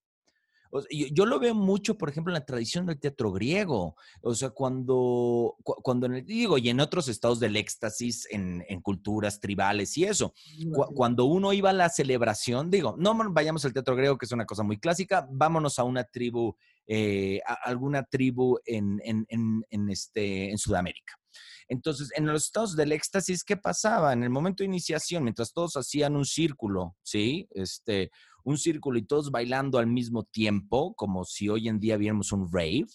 yo, 0.92 1.26
lo 1.26 1.40
veo 1.40 1.56
mucho, 1.56 1.98
por 1.98 2.10
ejemplo, 2.10 2.32
en 2.32 2.40
la 2.40 2.46
tradición 2.46 2.86
del 2.88 3.00
teatro 3.00 3.32
griego. 3.32 3.96
O 4.22 4.36
sea, 4.36 4.50
cuando, 4.50 5.56
cuando 5.64 6.10
digo, 6.10 6.58
y 6.58 6.70
en 6.70 6.80
otros 6.80 7.08
estados 7.08 7.40
del 7.40 7.56
éxtasis, 7.56 8.28
en, 8.32 8.64
culturas 8.82 9.40
tribales 9.40 9.96
y 9.98 10.06
eso. 10.06 10.34
cuando 10.96 11.26
uno 11.26 11.54
iba 11.54 11.70
a 11.70 11.74
la 11.74 11.90
celebración, 11.90 12.70
digo, 12.72 12.96
no 12.98 13.16
vayamos 13.32 13.64
al 13.66 13.74
teatro 13.74 13.96
griego, 13.96 14.18
que 14.18 14.26
es 14.26 14.32
una 14.32 14.46
cosa 14.46 14.64
muy 14.64 14.80
clásica, 14.80 15.28
vámonos 15.32 15.78
a 15.80 15.84
una 15.84 16.04
tribu, 16.04 16.56
eh, 16.88 17.40
a 17.46 17.54
alguna 17.66 18.04
tribu 18.04 18.58
en, 18.66 19.00
en, 19.04 19.90
este, 19.90 20.50
en 20.50 20.58
Sudamérica. 20.58 21.20
Entonces, 21.70 22.10
en 22.16 22.26
los 22.26 22.46
estados 22.46 22.76
del 22.76 22.92
éxtasis, 22.92 23.44
¿qué 23.44 23.56
pasaba? 23.56 24.12
En 24.12 24.24
el 24.24 24.32
momento 24.32 24.64
de 24.64 24.68
iniciación, 24.68 25.24
mientras 25.24 25.54
todos 25.54 25.78
hacían 25.78 26.16
un 26.16 26.26
círculo, 26.26 26.98
¿sí? 27.04 27.48
Este, 27.52 28.10
un 28.44 28.58
círculo 28.58 28.98
y 28.98 29.06
todos 29.06 29.30
bailando 29.30 29.78
al 29.78 29.86
mismo 29.86 30.24
tiempo, 30.24 30.96
como 30.96 31.24
si 31.26 31.48
hoy 31.48 31.68
en 31.68 31.80
día 31.80 31.98
viéramos 31.98 32.32
un 32.32 32.52
rave, 32.52 32.88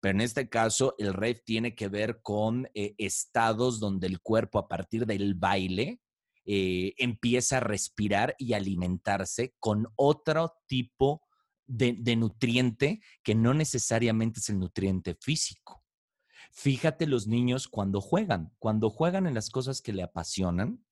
pero 0.00 0.12
en 0.12 0.20
este 0.20 0.48
caso 0.50 0.94
el 0.98 1.14
rave 1.14 1.42
tiene 1.44 1.74
que 1.74 1.88
ver 1.88 2.20
con 2.22 2.68
eh, 2.74 2.94
estados 2.98 3.80
donde 3.80 4.06
el 4.06 4.20
cuerpo 4.20 4.58
a 4.58 4.68
partir 4.68 5.06
del 5.06 5.34
baile 5.34 6.00
eh, 6.44 6.94
empieza 6.98 7.56
a 7.56 7.60
respirar 7.60 8.34
y 8.38 8.52
alimentarse 8.52 9.54
con 9.58 9.88
otro 9.96 10.52
tipo 10.66 11.22
de 11.66 12.16
nutriente 12.16 13.02
que 13.22 13.34
no 13.34 13.52
necesariamente 13.52 14.40
es 14.40 14.48
el 14.48 14.58
nutriente 14.58 15.14
físico. 15.20 15.82
Fíjate 16.50 17.06
los 17.06 17.26
niños 17.26 17.68
cuando 17.68 18.00
juegan, 18.00 18.52
cuando 18.58 18.90
juegan 18.90 19.26
en 19.26 19.34
las 19.34 19.50
cosas 19.50 19.80
que 19.80 19.92
le 19.92 20.02
apasionan, 20.02 20.84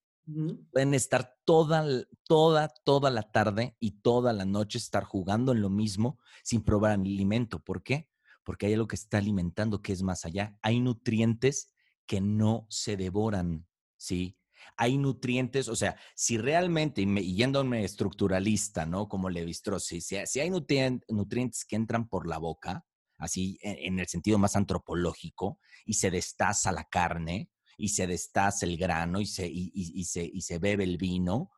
pueden 0.72 0.94
estar 0.94 1.36
toda, 1.44 1.84
toda, 2.24 2.68
toda 2.84 3.10
la 3.10 3.30
tarde 3.30 3.76
y 3.78 4.00
toda 4.00 4.32
la 4.32 4.44
noche 4.44 4.78
estar 4.78 5.04
jugando 5.04 5.52
en 5.52 5.60
lo 5.60 5.70
mismo 5.70 6.18
sin 6.42 6.62
probar 6.62 6.92
alimento. 6.92 7.60
¿Por 7.60 7.82
qué? 7.82 8.08
Porque 8.42 8.66
hay 8.66 8.74
algo 8.74 8.88
que 8.88 8.96
está 8.96 9.18
alimentando 9.18 9.82
que 9.82 9.92
es 9.92 10.02
más 10.02 10.24
allá. 10.24 10.58
Hay 10.62 10.80
nutrientes 10.80 11.72
que 12.06 12.20
no 12.20 12.66
se 12.70 12.96
devoran, 12.96 13.66
¿sí? 13.96 14.36
Hay 14.76 14.98
nutrientes, 14.98 15.68
o 15.68 15.76
sea, 15.76 15.96
si 16.14 16.38
realmente, 16.38 17.02
y, 17.02 17.34
yéndome 17.34 17.84
estructuralista, 17.84 18.84
¿no? 18.84 19.08
Como 19.08 19.30
le 19.30 19.52
si, 19.54 20.00
si 20.00 20.40
hay 20.40 20.50
nutrientes 20.50 21.64
que 21.64 21.76
entran 21.76 22.08
por 22.08 22.26
la 22.26 22.38
boca, 22.38 22.84
así 23.18 23.58
e, 23.62 23.86
en 23.86 23.98
el 23.98 24.06
sentido 24.06 24.38
más 24.38 24.56
antropológico, 24.56 25.58
y 25.84 25.94
se 25.94 26.10
destaza 26.10 26.72
la 26.72 26.84
carne, 26.84 27.50
y 27.78 27.88
se 27.90 28.06
destaza 28.06 28.66
el 28.66 28.76
grano, 28.76 29.20
y 29.20 29.26
se, 29.26 29.46
y, 29.46 29.70
y 29.74 30.40
se 30.40 30.58
bebe 30.58 30.84
el 30.84 30.96
vino, 30.96 31.50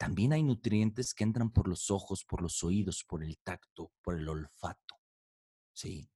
también 0.00 0.32
hay 0.32 0.42
nutrientes 0.42 1.12
que 1.12 1.24
entran 1.24 1.50
por 1.50 1.68
los 1.68 1.90
ojos, 1.90 2.24
por 2.24 2.40
los 2.40 2.64
oídos, 2.64 3.04
por 3.04 3.22
el 3.22 3.36
tacto, 3.36 3.92
por 4.00 4.18
el 4.18 4.26
olfato. 4.26 4.94
¿sí? 5.74 6.10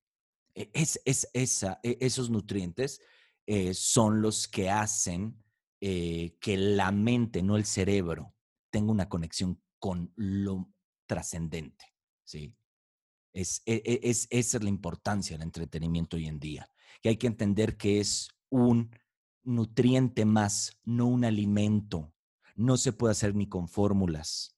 E, 0.55 0.70
es, 0.72 0.99
es, 1.05 1.28
esa, 1.34 1.80
e, 1.82 1.99
esos 2.01 2.30
nutrientes 2.30 3.03
eh, 3.45 3.74
son 3.74 4.22
los 4.22 4.49
que 4.49 4.70
hacen 4.70 5.38
eh, 5.82 6.38
que 6.40 6.57
la 6.57 6.92
mente, 6.92 7.42
no 7.42 7.59
el 7.59 7.66
cerebro, 7.66 8.34
tenga 8.70 8.90
una 8.90 9.11
conexión 9.11 9.62
con 9.78 10.14
lo 10.16 10.72
trascendente. 11.05 11.84
¿sí? 12.24 12.57
Es, 13.35 13.62
e, 13.66 13.82
e, 13.85 14.01
es, 14.09 14.26
esa 14.30 14.57
es 14.57 14.62
la 14.62 14.70
importancia 14.70 15.37
del 15.37 15.43
entretenimiento 15.43 16.16
hoy 16.16 16.26
en 16.26 16.39
día, 16.39 16.70
que 17.03 17.11
hay 17.11 17.16
que 17.16 17.26
entender 17.26 17.76
que 17.76 18.01
es 18.01 18.30
un 18.49 18.91
nutriente 19.43 20.24
más, 20.24 20.78
no 20.85 21.07
un 21.07 21.24
alimento. 21.24 22.12
No 22.55 22.76
se 22.76 22.93
puede 22.93 23.12
hacer 23.12 23.35
ni 23.35 23.49
con 23.49 23.68
fórmulas. 23.68 24.57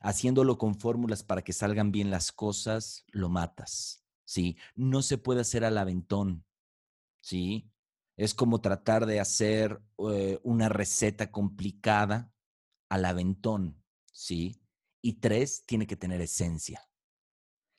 Haciéndolo 0.00 0.58
con 0.58 0.74
fórmulas 0.74 1.22
para 1.22 1.42
que 1.42 1.54
salgan 1.54 1.90
bien 1.90 2.10
las 2.10 2.30
cosas, 2.30 3.04
lo 3.08 3.30
matas. 3.30 4.04
¿sí? 4.24 4.58
No 4.74 5.02
se 5.02 5.18
puede 5.18 5.40
hacer 5.40 5.64
al 5.64 5.78
aventón. 5.78 6.44
¿sí? 7.22 7.70
Es 8.16 8.34
como 8.34 8.60
tratar 8.60 9.06
de 9.06 9.20
hacer 9.20 9.82
eh, 10.10 10.38
una 10.42 10.68
receta 10.68 11.30
complicada 11.30 12.30
al 12.90 13.06
aventón. 13.06 13.82
¿sí? 14.12 14.60
Y 15.00 15.14
tres, 15.14 15.64
tiene 15.66 15.86
que 15.86 15.96
tener 15.96 16.20
esencia. 16.20 16.86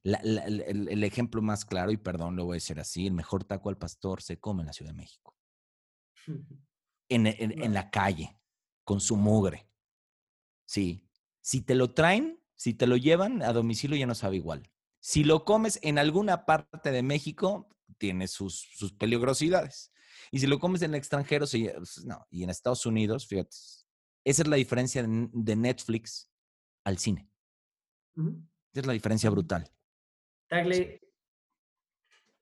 El, 0.06 1.04
ejemplo 1.04 1.42
más 1.42 1.66
claro, 1.66 1.92
y 1.92 1.98
perdón, 1.98 2.36
lo 2.36 2.46
voy 2.46 2.56
a 2.56 2.58
decir 2.58 2.80
así, 2.80 3.08
el 3.08 3.14
mejor 3.14 3.44
taco 3.44 3.70
al 3.70 3.78
pastor 3.78 4.22
se 4.22 4.40
come 4.40 4.62
en 4.62 4.68
la 4.68 4.74
Ciudad 4.74 4.92
de 4.92 4.98
México. 4.98 5.36
En, 7.08 7.28
en, 7.28 7.72
la 7.72 7.92
calle, 7.92 8.36
con 8.84 9.00
su 9.00 9.16
mugre. 9.16 9.70
Sí. 10.66 11.08
Si 11.40 11.62
te 11.62 11.76
lo 11.76 11.94
traen, 11.94 12.42
si 12.56 12.74
te 12.74 12.88
lo 12.88 12.98
llevan 12.98 13.44
a 13.44 13.54
domicilio, 13.54 13.96
ya 13.96 14.08
no 14.08 14.16
sabe 14.16 14.38
igual. 14.38 14.72
Si 15.00 15.24
lo 15.24 15.46
comes 15.46 15.78
en 15.84 16.00
alguna 16.00 16.48
parte 16.48 16.92
de 16.92 17.04
México, 17.04 17.70
tiene 18.00 18.28
sus, 18.28 18.56
sus 18.76 18.92
peligrosidades. 18.92 19.94
Y 20.32 20.40
si 20.40 20.48
lo 20.48 20.58
comes 20.58 20.82
en 20.82 20.96
el 20.96 20.98
extranjero, 20.98 21.46
sí, 21.46 21.70
pues, 21.76 22.04
no. 22.06 22.26
Y 22.32 22.44
en 22.44 22.50
Estados 22.50 22.88
Unidos, 22.88 23.28
fíjate, 23.28 23.56
esa 24.24 24.42
es 24.42 24.48
la 24.48 24.56
diferencia 24.56 25.06
de 25.06 25.56
Netflix 25.56 26.32
al 26.84 26.98
cine. 26.98 27.30
Esa 28.16 28.82
es 28.82 28.86
la 28.88 28.94
diferencia 28.94 29.30
brutal. 29.30 29.72
Tagle, 30.56 31.02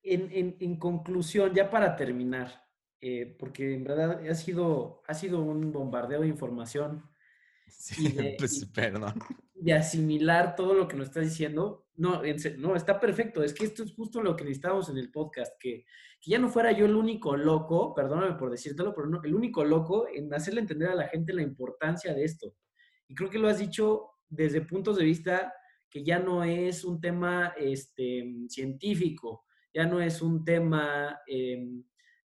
en, 0.04 0.58
en, 0.60 0.78
conclusión, 0.78 1.54
ya 1.54 1.70
para 1.70 1.96
terminar, 1.96 2.66
eh, 3.02 3.36
porque 3.40 3.74
en 3.74 3.84
verdad 3.84 4.28
ha 4.28 4.36
sido, 4.36 5.02
ha 5.08 5.14
sido 5.14 5.42
un 5.42 5.72
bombardeo 5.72 6.22
de 6.22 6.28
información. 6.28 7.10
Sí, 7.68 8.08
de, 8.14 8.36
pues, 8.38 8.66
perdón. 8.66 9.14
De 9.56 9.74
asimilar 9.74 10.56
todo 10.56 10.74
lo 10.74 10.88
que 10.88 10.98
nos 10.98 11.08
estás 11.08 11.24
diciendo. 11.24 11.88
No, 11.96 12.22
no, 12.58 12.76
está 12.76 13.00
perfecto. 13.00 13.44
Es 13.44 13.54
que 13.54 13.66
esto 13.66 13.84
es 13.84 13.94
justo 13.94 14.22
lo 14.22 14.36
que 14.36 14.44
necesitamos 14.44 14.90
en 14.90 14.98
el 14.98 15.12
podcast, 15.12 15.54
que, 15.60 15.86
que 16.20 16.32
ya 16.32 16.40
no 16.40 16.50
fuera 16.50 16.72
yo 16.72 16.86
el 16.86 16.96
único 16.96 17.38
loco, 17.38 17.94
perdóname 17.94 18.36
por 18.36 18.50
decírtelo, 18.50 18.94
pero 18.94 19.08
no, 19.08 19.22
el 19.24 19.34
único 19.34 19.64
loco 19.64 20.08
en 20.08 20.34
hacerle 20.34 20.62
entender 20.62 20.90
a 20.90 20.96
la 20.96 21.08
gente 21.08 21.34
la 21.34 21.44
importancia 21.44 22.14
de 22.14 22.24
esto. 22.24 22.56
Y 23.08 23.16
creo 23.16 23.30
que 23.30 23.40
lo 23.40 23.48
has 23.48 23.60
dicho 23.60 24.10
desde 24.28 24.62
puntos 24.62 24.98
de 24.98 25.06
vista 25.06 25.54
que 25.94 26.04
ya 26.04 26.18
no 26.18 26.44
es 26.44 26.84
un 26.84 27.00
tema 27.00 27.54
este, 27.56 28.26
científico, 28.50 29.46
ya 29.72 29.86
no 29.86 30.02
es 30.02 30.24
un 30.24 30.44
tema 30.44 31.20
em, 31.28 31.84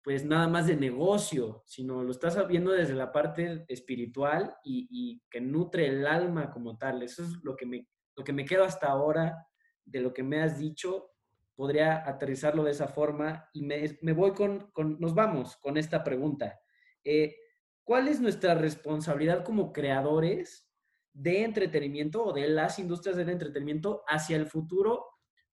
pues 0.02 0.24
nada 0.24 0.48
más 0.48 0.68
de 0.68 0.78
negocio, 0.78 1.62
sino 1.66 2.02
lo 2.02 2.12
estás 2.12 2.48
viendo 2.48 2.72
desde 2.72 2.94
la 2.94 3.12
parte 3.12 3.66
espiritual 3.68 4.56
y, 4.64 5.22
que 5.30 5.42
nutre 5.42 5.88
el 5.88 6.08
alma 6.08 6.50
como 6.52 6.78
tal. 6.78 7.04
Eso 7.04 7.22
es 7.22 7.32
lo 7.44 7.58
que 7.58 7.66
me, 7.66 7.86
lo 8.16 8.24
que 8.24 8.32
me 8.32 8.46
quedo 8.46 8.64
hasta 8.64 8.88
ahora 8.88 9.46
de 9.84 10.00
lo 10.00 10.14
que 10.14 10.24
me 10.24 10.42
has 10.42 10.58
dicho. 10.58 11.12
Podría 11.54 12.08
aterrizarlo 12.08 12.64
de 12.64 12.72
esa 12.72 12.88
forma 12.88 13.50
y 13.52 13.62
me, 13.62 14.14
voy 14.14 14.32
con, 14.32 14.72
nos 15.00 15.14
vamos 15.14 15.58
con 15.58 15.76
esta 15.76 16.02
pregunta. 16.02 16.58
Eh, 17.04 17.36
¿Cuál 17.84 18.08
es 18.08 18.22
nuestra 18.22 18.56
responsabilidad 18.56 19.44
como 19.44 19.74
creadores 19.74 20.69
de 21.14 21.44
entretenimiento 21.44 22.24
o 22.24 22.34
de 22.34 22.48
las 22.48 22.80
industrias 22.80 23.18
del 23.18 23.30
entretenimiento 23.30 24.04
hacia 24.08 24.38
el 24.38 24.48
futuro 24.48 25.06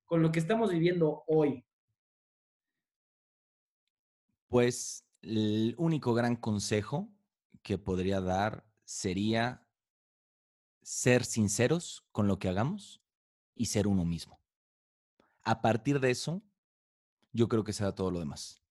con 0.04 0.22
lo 0.22 0.30
que 0.32 0.38
estamos 0.38 0.70
viviendo 0.70 1.24
hoy? 1.26 1.66
Pues 4.48 5.04
el 5.22 5.74
único 5.76 6.14
gran 6.14 6.36
consejo 6.36 7.08
que 7.62 7.78
podría 7.78 8.20
dar 8.20 8.64
sería 8.84 9.66
ser 10.82 11.24
sinceros 11.24 12.06
con 12.12 12.28
lo 12.28 12.38
que 12.38 12.48
hagamos 12.48 13.02
y 13.56 13.66
ser 13.66 13.88
uno 13.88 14.04
mismo. 14.04 14.40
A 15.42 15.60
partir 15.60 15.98
de 15.98 16.10
eso, 16.12 16.42
yo 17.32 17.48
creo 17.48 17.64
que 17.64 17.72
se 17.72 17.82
da 17.82 17.94
todo 17.94 18.10
lo 18.10 18.20
demás. 18.20 18.62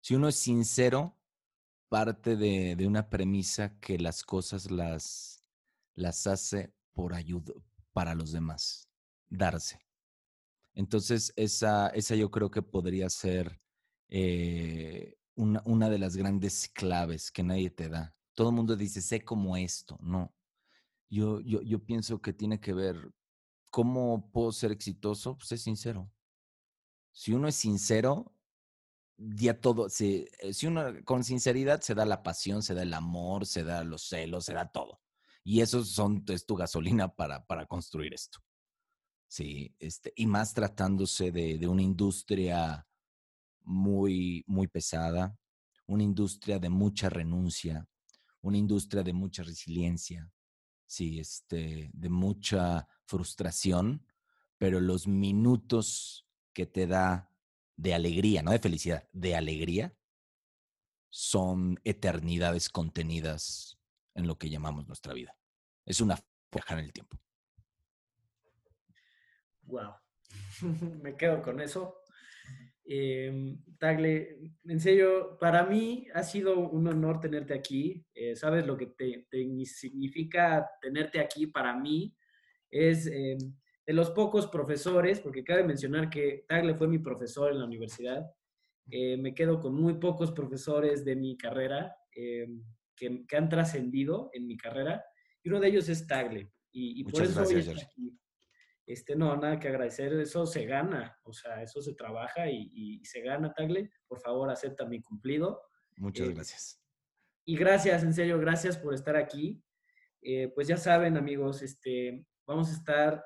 Si 0.00 0.14
uno 0.14 0.28
es 0.28 0.36
sincero, 0.36 1.16
parte 1.88 2.36
de, 2.36 2.74
de 2.76 2.86
una 2.86 3.10
premisa 3.10 3.78
que 3.78 3.98
las 3.98 4.24
cosas 4.24 4.70
las 4.70 5.39
las 6.00 6.26
hace 6.26 6.72
por 6.92 7.14
ayuda 7.14 7.54
para 7.92 8.14
los 8.14 8.32
demás, 8.32 8.88
darse. 9.28 9.78
Entonces, 10.74 11.32
esa, 11.36 11.88
esa 11.88 12.14
yo 12.14 12.30
creo 12.30 12.50
que 12.50 12.62
podría 12.62 13.08
ser 13.10 13.60
eh, 14.08 15.16
una, 15.34 15.62
una, 15.64 15.90
de 15.90 15.98
las 15.98 16.16
grandes 16.16 16.68
claves 16.68 17.30
que 17.30 17.42
nadie 17.42 17.70
te 17.70 17.88
da. 17.88 18.14
Todo 18.34 18.50
el 18.50 18.56
mundo 18.56 18.76
dice, 18.76 19.02
sé 19.02 19.24
como 19.24 19.56
esto. 19.56 19.98
No. 20.00 20.34
Yo, 21.08 21.40
yo, 21.40 21.60
yo 21.62 21.84
pienso 21.84 22.20
que 22.20 22.32
tiene 22.32 22.60
que 22.60 22.72
ver 22.72 23.12
cómo 23.70 24.30
puedo 24.32 24.52
ser 24.52 24.72
exitoso, 24.72 25.36
pues 25.36 25.52
es 25.52 25.62
sincero. 25.62 26.10
Si 27.12 27.32
uno 27.32 27.48
es 27.48 27.56
sincero, 27.56 28.32
ya 29.16 29.60
todo, 29.60 29.88
si, 29.88 30.26
eh, 30.40 30.52
si 30.52 30.66
uno 30.66 30.84
con 31.04 31.24
sinceridad 31.24 31.80
se 31.80 31.94
da 31.94 32.06
la 32.06 32.22
pasión, 32.22 32.62
se 32.62 32.74
da 32.74 32.82
el 32.82 32.94
amor, 32.94 33.46
se 33.46 33.64
da 33.64 33.84
los 33.84 34.02
celos, 34.08 34.46
se 34.46 34.54
da 34.54 34.70
todo. 34.70 35.00
Y 35.42 35.60
eso 35.60 35.84
son, 35.84 36.24
es 36.28 36.44
tu 36.44 36.54
gasolina 36.54 37.08
para, 37.08 37.44
para 37.44 37.66
construir 37.66 38.14
esto. 38.14 38.38
Sí, 39.28 39.74
este, 39.78 40.12
y 40.16 40.26
más 40.26 40.54
tratándose 40.54 41.30
de, 41.30 41.58
de 41.58 41.68
una 41.68 41.82
industria 41.82 42.86
muy, 43.62 44.44
muy 44.46 44.66
pesada, 44.66 45.36
una 45.86 46.02
industria 46.02 46.58
de 46.58 46.68
mucha 46.68 47.08
renuncia, 47.08 47.86
una 48.42 48.56
industria 48.56 49.02
de 49.02 49.12
mucha 49.12 49.42
resiliencia, 49.42 50.30
sí, 50.86 51.20
este, 51.20 51.90
de 51.92 52.08
mucha 52.08 52.88
frustración, 53.04 54.04
pero 54.58 54.80
los 54.80 55.06
minutos 55.06 56.26
que 56.52 56.66
te 56.66 56.86
da 56.86 57.30
de 57.76 57.94
alegría, 57.94 58.42
no 58.42 58.50
de 58.50 58.58
felicidad, 58.58 59.08
de 59.12 59.36
alegría, 59.36 59.96
son 61.08 61.80
eternidades 61.84 62.68
contenidas 62.68 63.79
en 64.14 64.26
lo 64.26 64.36
que 64.36 64.50
llamamos 64.50 64.86
nuestra 64.86 65.14
vida. 65.14 65.34
Es 65.84 66.00
una 66.00 66.18
viajar 66.52 66.78
en 66.78 66.84
el 66.86 66.92
tiempo. 66.92 67.16
Wow. 69.62 69.94
Me 71.02 71.16
quedo 71.16 71.42
con 71.42 71.60
eso. 71.60 71.96
Eh, 72.84 73.56
Tagle, 73.78 74.38
en 74.64 74.80
serio, 74.80 75.38
para 75.38 75.64
mí 75.64 76.08
ha 76.12 76.22
sido 76.22 76.58
un 76.58 76.88
honor 76.88 77.20
tenerte 77.20 77.54
aquí. 77.54 78.04
Eh, 78.14 78.34
Sabes 78.34 78.66
lo 78.66 78.76
que 78.76 78.86
te, 78.86 79.26
significa 79.64 80.68
tenerte 80.80 81.20
aquí 81.20 81.46
para 81.46 81.76
mí. 81.76 82.16
Es 82.68 83.06
eh, 83.06 83.36
de 83.86 83.92
los 83.92 84.10
pocos 84.10 84.48
profesores, 84.48 85.20
porque 85.20 85.44
cabe 85.44 85.64
mencionar 85.64 86.10
que 86.10 86.44
Tagle 86.48 86.74
fue 86.74 86.88
mi 86.88 86.98
profesor 86.98 87.52
en 87.52 87.58
la 87.58 87.64
universidad. 87.64 88.28
Eh, 88.90 89.16
me 89.16 89.34
quedo 89.34 89.60
con 89.60 89.74
muy 89.74 89.94
pocos 89.94 90.32
profesores 90.32 91.04
de 91.04 91.14
mi 91.14 91.36
carrera 91.36 91.96
que, 93.00 93.36
han 93.36 93.48
trascendido 93.48 94.30
en 94.32 94.46
mi 94.46 94.56
carrera, 94.56 95.04
y 95.42 95.48
uno 95.48 95.60
de 95.60 95.68
ellos 95.68 95.88
es 95.88 96.06
Tagle. 96.06 96.52
Y, 96.72 97.02
por 97.04 97.22
eso 97.22 97.34
gracias, 97.34 97.88
Este, 98.86 99.16
no, 99.16 99.36
nada 99.36 99.58
que 99.58 99.68
agradecer, 99.68 100.12
eso 100.14 100.46
se 100.46 100.66
gana, 100.66 101.18
o 101.24 101.32
sea, 101.32 101.62
eso 101.62 101.80
se 101.80 101.94
trabaja 101.94 102.48
y, 102.50 103.00
se 103.04 103.22
gana, 103.22 103.52
Tagle. 103.52 103.90
Por 104.06 104.20
favor, 104.20 104.50
acepta 104.50 104.84
mi 104.84 105.00
cumplido. 105.00 105.62
Muchas 105.96 106.28
eh, 106.28 106.32
gracias. 106.34 106.82
Y 107.44 107.56
gracias, 107.56 108.04
en 108.04 108.12
serio, 108.12 108.38
gracias 108.38 108.76
por 108.76 108.94
estar 108.94 109.16
aquí. 109.16 109.62
Eh, 110.22 110.52
pues 110.54 110.68
ya 110.68 110.76
saben, 110.76 111.16
amigos, 111.16 111.62
este, 111.62 112.26
vamos 112.46 112.68
a 112.68 112.72
estar 112.72 113.24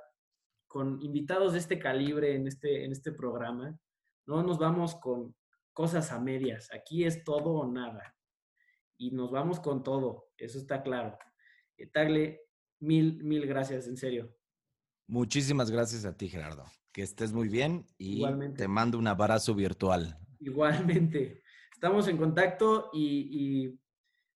con 0.69 1.03
invitados 1.03 1.53
de 1.53 1.59
este 1.59 1.79
calibre 1.79 2.35
en 2.35 2.47
este, 2.47 2.85
en 2.85 2.93
este 2.93 3.13
programa. 3.13 3.79
No 4.27 4.43
nos 4.43 4.59
vamos 4.59 4.95
con 4.95 5.37
cosas 5.73 6.13
a 6.13 6.21
medias. 6.21 6.73
Aquí 6.73 7.05
es 7.05 7.25
todo 7.25 7.51
o 7.51 7.71
nada 7.71 8.14
y 8.97 9.11
nos 9.11 9.31
vamos 9.31 9.61
con 9.61 9.83
todo, 9.83 10.31
eso 10.37 10.59
está 10.59 10.83
claro. 10.83 11.19
Eh, 11.77 11.87
Tagle, 11.87 12.41
mil, 12.81 13.23
mil 13.23 13.47
gracias, 13.47 13.87
en 13.87 13.97
serio. 13.97 14.35
Muchísimas 15.07 15.71
gracias 15.71 16.05
a 16.05 16.17
ti, 16.17 16.29
Gerardo. 16.29 16.65
Que 16.93 17.03
estés 17.03 17.33
muy 17.33 17.49
bien 17.49 17.87
y 17.99 18.25
te 18.55 18.69
mando 18.69 18.99
un 18.99 19.07
abrazo 19.07 19.55
virtual. 19.55 20.19
Igualmente. 20.39 21.43
Estamos 21.75 22.09
en 22.09 22.17
contacto 22.17 22.91
y, 22.93 23.29
y, 23.31 23.81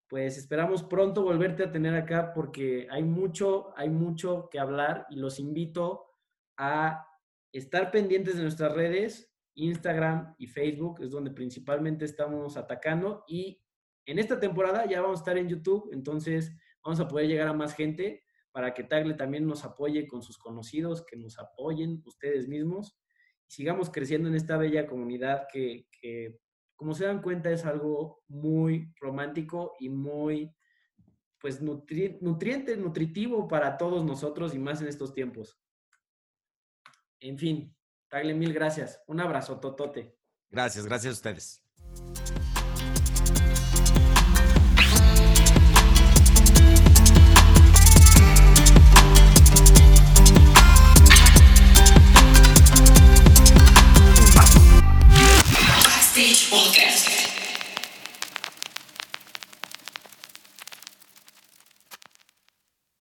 pues 0.09 0.39
esperamos 0.39 0.83
pronto 0.83 1.23
volverte 1.23 1.65
a 1.65 1.71
tener 1.71 1.95
acá 1.95 2.33
porque 2.35 2.89
hay 2.91 3.05
mucho, 3.05 3.73
hay 3.77 3.89
mucho 3.91 4.49
que 4.51 4.59
hablar 4.59 5.07
y 5.11 5.17
los 5.17 5.39
invito 5.39 6.15
a 6.57 7.07
estar 7.53 7.91
pendientes 7.91 8.37
de 8.37 8.43
nuestras 8.43 8.73
redes, 8.73 9.33
Instagram 9.55 10.35
y 10.39 10.47
Facebook, 10.47 11.03
es 11.03 11.11
donde 11.11 11.31
principalmente 11.31 12.05
estamos 12.05 12.57
atacando 12.57 13.25
y 13.27 13.63
en 14.11 14.19
esta 14.19 14.41
temporada 14.41 14.87
ya 14.87 15.01
vamos 15.01 15.21
a 15.21 15.23
estar 15.23 15.39
en 15.39 15.49
YouTube, 15.49 15.91
entonces 15.93 16.53
vamos 16.83 17.01
a 17.01 17.09
poder 17.09 17.29
llegar 17.29 17.49
a 17.49 17.53
más 17.53 17.75
gente. 17.75 18.25
para 18.51 18.75
que 18.75 18.83
Tagle 18.83 19.15
también 19.15 19.47
nos 19.47 19.63
apoye 19.65 20.09
con 20.09 20.23
sus 20.23 20.37
conocidos, 20.39 21.05
que 21.05 21.17
nos 21.17 21.39
apoyen 21.39 22.03
ustedes 22.05 22.49
mismos 22.49 22.99
sigamos 23.49 23.91
creciendo 23.91 24.29
en 24.29 24.35
esta 24.35 24.57
bella 24.57 24.87
comunidad 24.87 25.49
que, 25.53 25.89
que 26.01 26.39
como 26.77 26.95
se 26.95 27.07
dan 27.07 27.23
cuenta, 27.23 27.51
es 27.51 27.65
algo 27.65 28.23
muy 28.29 28.95
romántico 29.01 29.75
y 29.81 29.89
muy 29.89 30.55
pues 31.41 31.61
nutriente, 31.61 32.77
nutritivo 32.77 33.49
para 33.49 33.77
todos 33.77 34.05
nosotros 34.05 34.55
y 34.55 34.59
más 34.59 34.81
en 34.81 34.89
estos 34.89 35.15
tiempos. 35.15 35.61
En 37.21 37.39
fin, 37.39 37.77
Tagle, 38.09 38.35
mil 38.35 38.53
gracias. 38.53 39.03
Un 39.07 39.21
abrazo, 39.21 39.59
Totote. 39.59 40.17
Gracias, 40.51 40.87
gracias 40.87 41.13
a 41.13 41.17
ustedes. 41.17 41.68
Podcast. 56.51 57.08